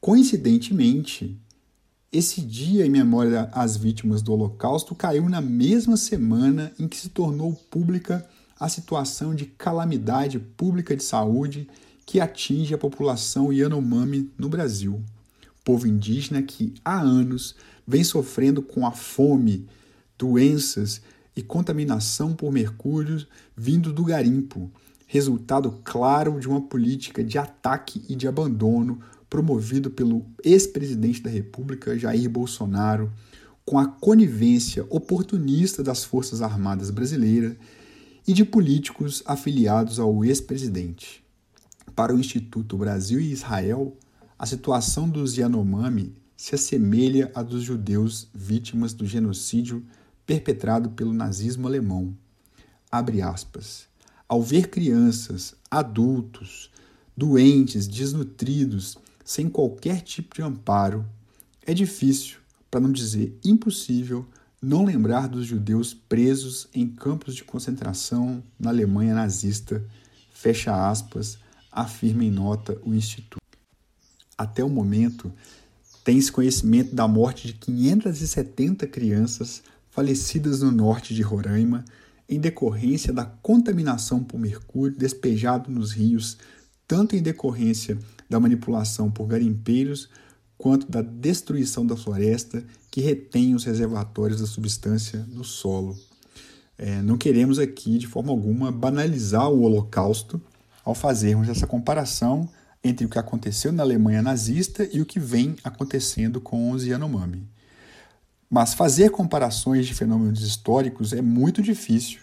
Coincidentemente, 0.01 1.39
esse 2.11 2.41
dia 2.41 2.87
em 2.87 2.91
memória 2.91 3.51
às 3.53 3.77
vítimas 3.77 4.23
do 4.23 4.33
Holocausto 4.33 4.95
caiu 4.95 5.29
na 5.29 5.43
mesma 5.43 5.99
semana 5.99 6.73
em 6.79 6.89
que 6.89 6.97
se 6.97 7.11
tornou 7.11 7.53
pública 7.53 8.27
a 8.59 8.67
situação 8.67 9.35
de 9.35 9.45
calamidade 9.45 10.39
pública 10.39 10.97
de 10.97 11.05
saúde 11.05 11.69
que 12.11 12.19
atinge 12.19 12.75
a 12.75 12.79
população 12.79 13.53
Yanomami 13.53 14.33
no 14.37 14.49
Brasil, 14.49 15.01
povo 15.65 15.87
indígena 15.87 16.43
que 16.43 16.75
há 16.85 17.01
anos 17.01 17.55
vem 17.87 18.03
sofrendo 18.03 18.61
com 18.61 18.85
a 18.85 18.91
fome, 18.91 19.69
doenças 20.19 21.01
e 21.37 21.41
contaminação 21.41 22.35
por 22.35 22.51
mercúrio 22.51 23.25
vindo 23.57 23.93
do 23.93 24.03
garimpo, 24.03 24.69
resultado 25.07 25.79
claro 25.85 26.41
de 26.41 26.49
uma 26.49 26.61
política 26.61 27.23
de 27.23 27.39
ataque 27.39 28.03
e 28.09 28.17
de 28.17 28.27
abandono 28.27 29.01
promovido 29.29 29.89
pelo 29.89 30.27
ex-presidente 30.43 31.23
da 31.23 31.31
República 31.31 31.97
Jair 31.97 32.29
Bolsonaro, 32.29 33.13
com 33.65 33.79
a 33.79 33.87
conivência 33.87 34.85
oportunista 34.91 35.81
das 35.81 36.03
Forças 36.03 36.43
Armadas 36.43 36.91
brasileiras 36.91 37.57
e 38.27 38.33
de 38.33 38.45
políticos 38.45 39.23
afiliados 39.25 40.01
ao 40.01 40.25
ex-presidente. 40.25 41.23
Para 41.95 42.15
o 42.15 42.19
Instituto 42.19 42.77
Brasil 42.77 43.21
e 43.21 43.33
Israel, 43.33 43.97
a 44.39 44.47
situação 44.47 45.09
dos 45.09 45.37
Yanomami 45.37 46.15
se 46.37 46.55
assemelha 46.55 47.31
à 47.35 47.43
dos 47.43 47.63
judeus 47.63 48.29
vítimas 48.35 48.95
do 48.95 49.05
genocídio 49.05 49.85
perpetrado 50.25 50.91
pelo 50.91 51.13
nazismo 51.13 51.67
alemão. 51.67 52.17
Abre 52.91 53.21
aspas. 53.21 53.87
Ao 54.29 54.43
ver 54.43 54.69
crianças, 54.69 55.55
adultos, 55.71 56.71
doentes, 57.17 57.87
desnutridos, 57.87 58.97
sem 59.25 59.49
qualquer 59.49 60.01
tipo 60.01 60.35
de 60.35 60.43
amparo, 60.43 61.05
é 61.67 61.75
difícil, 61.75 62.39
para 62.71 62.81
não 62.81 62.93
dizer 62.93 63.39
impossível, 63.45 64.27
não 64.63 64.85
lembrar 64.85 65.29
dos 65.29 65.47
judeus 65.47 65.93
presos 65.93 66.69
em 66.73 66.87
campos 66.87 67.35
de 67.35 67.45
concentração 67.45 68.43
na 68.59 68.71
Alemanha 68.71 69.15
nazista, 69.15 69.85
fecha 70.33 70.89
aspas, 70.89 71.39
afirma 71.71 72.25
em 72.25 72.31
nota 72.31 72.79
o 72.85 72.95
Instituto. 72.95 73.41
Até 74.37 74.65
o 74.65 74.69
momento, 74.69 75.33
tem-se 76.03 76.33
conhecimento 76.33 76.95
da 76.95 77.07
morte 77.07 77.47
de 77.47 77.53
570 77.55 78.87
crianças 78.87 79.63
falecidas 79.91 80.63
no 80.63 80.71
norte 80.71 81.15
de 81.15 81.23
Roraima 81.23 81.85
em 82.29 82.39
decorrência 82.39 83.13
da 83.13 83.25
contaminação 83.25 84.23
por 84.23 84.39
mercúrio 84.39 84.97
despejado 84.97 85.71
nos 85.71 85.93
rios, 85.93 86.39
tanto 86.87 87.17
em 87.17 87.23
decorrência 87.23 87.99
da 88.29 88.39
manipulação 88.39 89.11
por 89.11 89.27
garimpeiros 89.27 90.09
quanto 90.57 90.91
da 90.91 91.03
destruição 91.03 91.85
da 91.85 91.97
floresta 91.97 92.63
que 92.91 93.01
retém 93.01 93.55
os 93.55 93.65
reservatórios 93.65 94.41
da 94.41 94.47
substância 94.47 95.27
no 95.29 95.43
solo. 95.43 95.99
É, 96.79 97.03
não 97.03 97.19
queremos 97.19 97.59
aqui, 97.59 97.99
de 97.99 98.07
forma 98.07 98.31
alguma, 98.31 98.71
banalizar 98.71 99.51
o 99.51 99.63
Holocausto 99.63 100.41
ao 100.91 100.95
fazermos 100.95 101.49
essa 101.49 101.67
comparação 101.67 102.49
entre 102.83 103.07
o 103.07 103.09
que 103.09 103.19
aconteceu 103.19 103.73
na 103.73 103.83
Alemanha 103.83 104.23
nazista 104.23 104.89
e 104.93 105.01
o 105.01 105.07
que 105.07 105.21
vem 105.21 105.57
acontecendo 105.63 106.41
com 106.41 106.71
os 106.71 106.85
Yanomami. 106.85 107.47
Mas 108.49 108.75
fazer 108.75 109.11
comparações 109.11 109.87
de 109.87 109.95
fenômenos 109.95 110.43
históricos 110.43 111.13
é 111.13 111.23
muito 111.23 111.63
difícil 111.63 112.21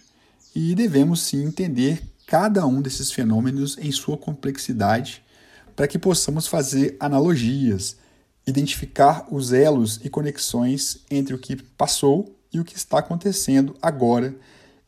e 0.54 0.76
devemos 0.76 1.22
sim 1.22 1.46
entender 1.46 2.04
cada 2.26 2.66
um 2.66 2.82
desses 2.82 3.12
fenômenos 3.12 3.78
em 3.78 3.92
sua 3.92 4.18
complexidade 4.18 5.24
para 5.76 5.88
que 5.88 5.98
possamos 5.98 6.48
fazer 6.48 6.98
analogias, 7.00 7.96
identificar 8.46 9.26
os 9.32 9.54
elos 9.54 10.02
e 10.04 10.10
conexões 10.10 11.00
entre 11.10 11.34
o 11.34 11.38
que 11.38 11.56
passou 11.56 12.36
e 12.52 12.60
o 12.60 12.66
que 12.66 12.76
está 12.76 13.00
acontecendo 13.00 13.76
agora, 13.82 14.36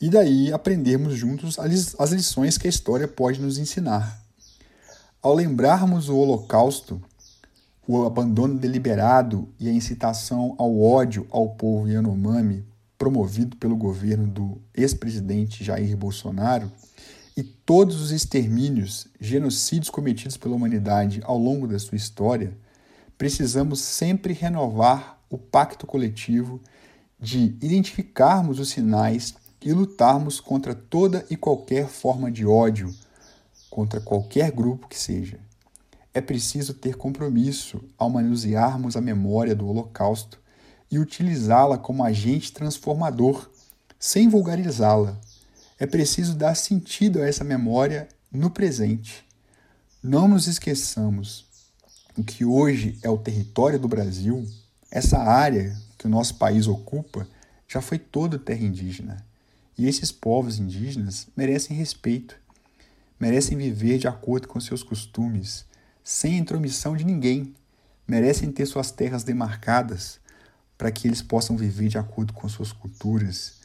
e 0.01 0.09
daí 0.09 0.53
aprendermos 0.53 1.15
juntos 1.15 1.59
as 1.59 2.11
lições 2.11 2.57
que 2.57 2.67
a 2.67 2.69
história 2.69 3.07
pode 3.07 3.41
nos 3.41 3.57
ensinar. 3.57 4.23
Ao 5.21 5.33
lembrarmos 5.33 6.07
o 6.07 6.15
Holocausto, 6.15 7.01
o 7.85 8.05
abandono 8.05 8.57
deliberado 8.57 9.49
e 9.59 9.67
a 9.67 9.73
incitação 9.73 10.55
ao 10.57 10.79
ódio 10.79 11.27
ao 11.29 11.49
povo 11.49 11.89
Yanomami, 11.89 12.63
promovido 12.97 13.57
pelo 13.57 13.75
governo 13.75 14.27
do 14.27 14.61
ex-presidente 14.73 15.63
Jair 15.63 15.97
Bolsonaro, 15.97 16.71
e 17.35 17.43
todos 17.43 18.01
os 18.01 18.11
extermínios, 18.11 19.07
genocídios 19.19 19.89
cometidos 19.89 20.37
pela 20.37 20.55
humanidade 20.55 21.21
ao 21.23 21.37
longo 21.37 21.67
da 21.67 21.79
sua 21.79 21.95
história, 21.95 22.53
precisamos 23.17 23.79
sempre 23.79 24.33
renovar 24.33 25.19
o 25.29 25.37
pacto 25.37 25.85
coletivo 25.85 26.61
de 27.19 27.55
identificarmos 27.61 28.59
os 28.59 28.69
sinais 28.69 29.35
e 29.61 29.73
lutarmos 29.73 30.39
contra 30.39 30.73
toda 30.73 31.25
e 31.29 31.35
qualquer 31.35 31.87
forma 31.87 32.31
de 32.31 32.45
ódio, 32.45 32.93
contra 33.69 33.99
qualquer 33.99 34.51
grupo 34.51 34.87
que 34.87 34.97
seja 34.97 35.39
é 36.13 36.21
preciso 36.21 36.73
ter 36.73 36.95
compromisso 36.95 37.81
ao 37.97 38.09
manusearmos 38.09 38.95
a 38.95 39.01
memória 39.01 39.55
do 39.55 39.67
Holocausto 39.67 40.39
e 40.91 40.97
utilizá-la 40.97 41.77
como 41.77 42.03
agente 42.03 42.51
transformador, 42.51 43.49
sem 43.99 44.27
vulgarizá-la. 44.27 45.19
É 45.77 45.85
preciso 45.85 46.35
dar 46.35 46.55
sentido 46.55 47.21
a 47.21 47.27
essa 47.27 47.43
memória 47.43 48.07
no 48.31 48.49
presente. 48.49 49.25
Não 50.01 50.27
nos 50.27 50.47
esqueçamos 50.47 51.45
o 52.17 52.23
que 52.23 52.43
hoje 52.43 52.97
é 53.03 53.09
o 53.09 53.17
território 53.17 53.79
do 53.79 53.87
Brasil, 53.87 54.45
essa 54.91 55.19
área 55.19 55.77
que 55.97 56.07
o 56.07 56.09
nosso 56.09 56.35
país 56.35 56.67
ocupa, 56.67 57.27
já 57.67 57.81
foi 57.81 57.99
toda 57.99 58.39
terra 58.39 58.65
indígena. 58.65 59.25
E 59.79 59.87
esses 59.87 60.11
povos 60.11 60.59
indígenas 60.59 61.29
merecem 61.37 61.77
respeito, 61.77 62.35
merecem 63.17 63.57
viver 63.57 63.97
de 63.97 64.09
acordo 64.09 64.45
com 64.45 64.59
seus 64.59 64.83
costumes, 64.83 65.65
sem 66.03 66.37
intromissão 66.37 66.97
de 66.97 67.05
ninguém, 67.05 67.55
merecem 68.05 68.51
ter 68.51 68.65
suas 68.65 68.91
terras 68.91 69.23
demarcadas 69.23 70.19
para 70.77 70.91
que 70.91 71.07
eles 71.07 71.21
possam 71.21 71.55
viver 71.55 71.87
de 71.87 71.97
acordo 71.97 72.33
com 72.33 72.49
suas 72.49 72.73
culturas 72.73 73.61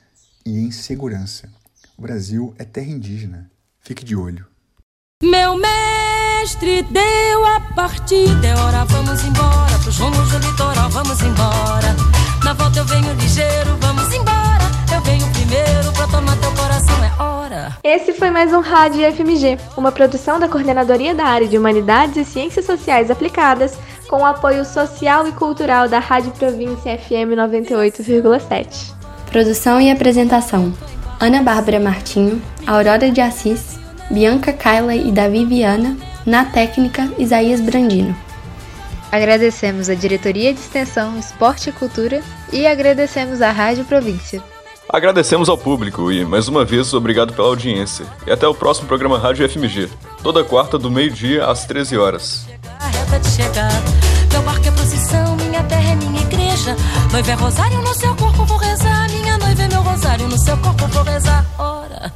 e 0.47 0.57
em 0.57 0.71
segurança. 0.71 1.53
O 1.99 2.03
Brasil 2.03 2.55
é 2.59 2.65
terra 2.65 2.93
indígena. 2.93 3.51
Fique 3.81 4.05
de 4.05 4.15
olho. 4.15 4.47
Meu 5.21 5.57
mestre 5.57 6.85
deu 6.85 7.45
a 7.45 7.61
partida, 7.75 8.47
é 8.47 8.55
hora, 8.57 8.85
vamos 8.85 9.25
embora, 9.25 9.79
pros 9.81 9.99
rumos 9.99 10.31
do 10.31 10.39
litoral, 10.39 10.89
vamos 10.91 11.21
embora. 11.23 11.97
Na 12.45 12.53
volta 12.53 12.79
eu 12.79 12.85
venho 12.85 13.13
ligeiro, 13.15 13.77
vamos 13.81 14.15
embora. 14.15 14.44
Primeiro 15.47 15.93
pra 15.93 16.07
tomar 16.07 16.37
teu 16.39 16.51
coração, 16.53 17.05
é 17.05 17.23
hora. 17.23 17.77
Esse 17.85 18.15
foi 18.15 18.31
mais 18.31 18.55
um 18.55 18.61
Rádio 18.61 19.01
FMG, 19.13 19.59
uma 19.77 19.93
produção 19.93 20.41
da 20.41 20.49
Coordenadoria 20.49 21.15
da 21.15 21.27
Área 21.27 21.47
de 21.47 21.59
Humanidades 21.59 22.17
e 22.17 22.25
Ciências 22.25 22.65
Sociais 22.65 23.11
Aplicadas, 23.11 23.77
com 24.09 24.23
o 24.23 24.25
apoio 24.25 24.65
social 24.65 25.29
e 25.29 25.33
cultural 25.33 25.87
da 25.87 25.99
Rádio 25.99 26.33
Província 26.33 26.97
FM 26.97 27.37
98,7. 27.37 28.95
Produção 29.27 29.79
e 29.79 29.91
apresentação: 29.91 30.73
Ana 31.21 31.43
Bárbara 31.43 31.79
Martinho, 31.79 32.41
Aurora 32.67 33.11
de 33.11 33.21
Assis, 33.21 33.79
Bianca 34.11 34.51
Kyla 34.51 34.95
e 34.95 35.13
Davi 35.13 35.45
Viana, 35.45 35.95
na 36.25 36.47
técnica 36.47 37.13
Isaías 37.19 37.61
Brandino. 37.61 38.17
Agradecemos 39.13 39.91
a 39.91 39.95
Diretoria 39.95 40.55
de 40.55 40.61
Extensão, 40.61 41.19
Esporte 41.19 41.69
e 41.69 41.73
Cultura 41.73 42.23
e 42.51 42.67
agradecemos 42.67 43.43
à 43.43 43.51
Rádio 43.51 43.85
Província. 43.85 44.43
Agradecemos 44.95 45.49
ao 45.49 45.59
público 45.59 46.13
e, 46.13 46.25
mais 46.25 46.47
uma 46.47 46.65
vez, 46.65 46.95
obrigado 46.95 47.33
pela 47.33 47.49
audiência. 47.49 48.07
E 48.25 48.31
até 48.31 48.47
o 48.47 48.55
próximo 48.55 48.87
programa 48.87 49.19
Rádio 49.19 49.49
FMG, 49.49 49.91
toda 50.23 50.45
quarta 50.45 50.79
do 50.79 50.89
meio-dia 50.89 51.47
às 51.47 51.65
13 51.65 51.99
horas. 51.99 52.47
Meu 54.31 54.43
barco 54.43 54.69
é 54.69 54.71
procissão, 54.71 55.35
minha 55.35 55.65
terra 55.65 55.91
é 55.91 55.97
minha 55.97 56.23
igreja. 56.23 56.77
Noiva 57.11 57.29
é 57.29 57.35
rosário 57.35 57.83
no 57.83 57.93
seu 57.93 58.15
corpo, 58.15 58.45
vou 58.45 58.57
rezar. 58.57 59.11
Minha 59.11 59.37
noiva 59.37 59.63
é 59.65 59.69
meu 59.69 59.83
rosário, 59.83 60.29
no 60.29 60.39
seu 60.39 60.57
corpo 60.59 60.87
vou 60.87 61.03
rezar. 61.03 61.45
Ora. 61.59 62.13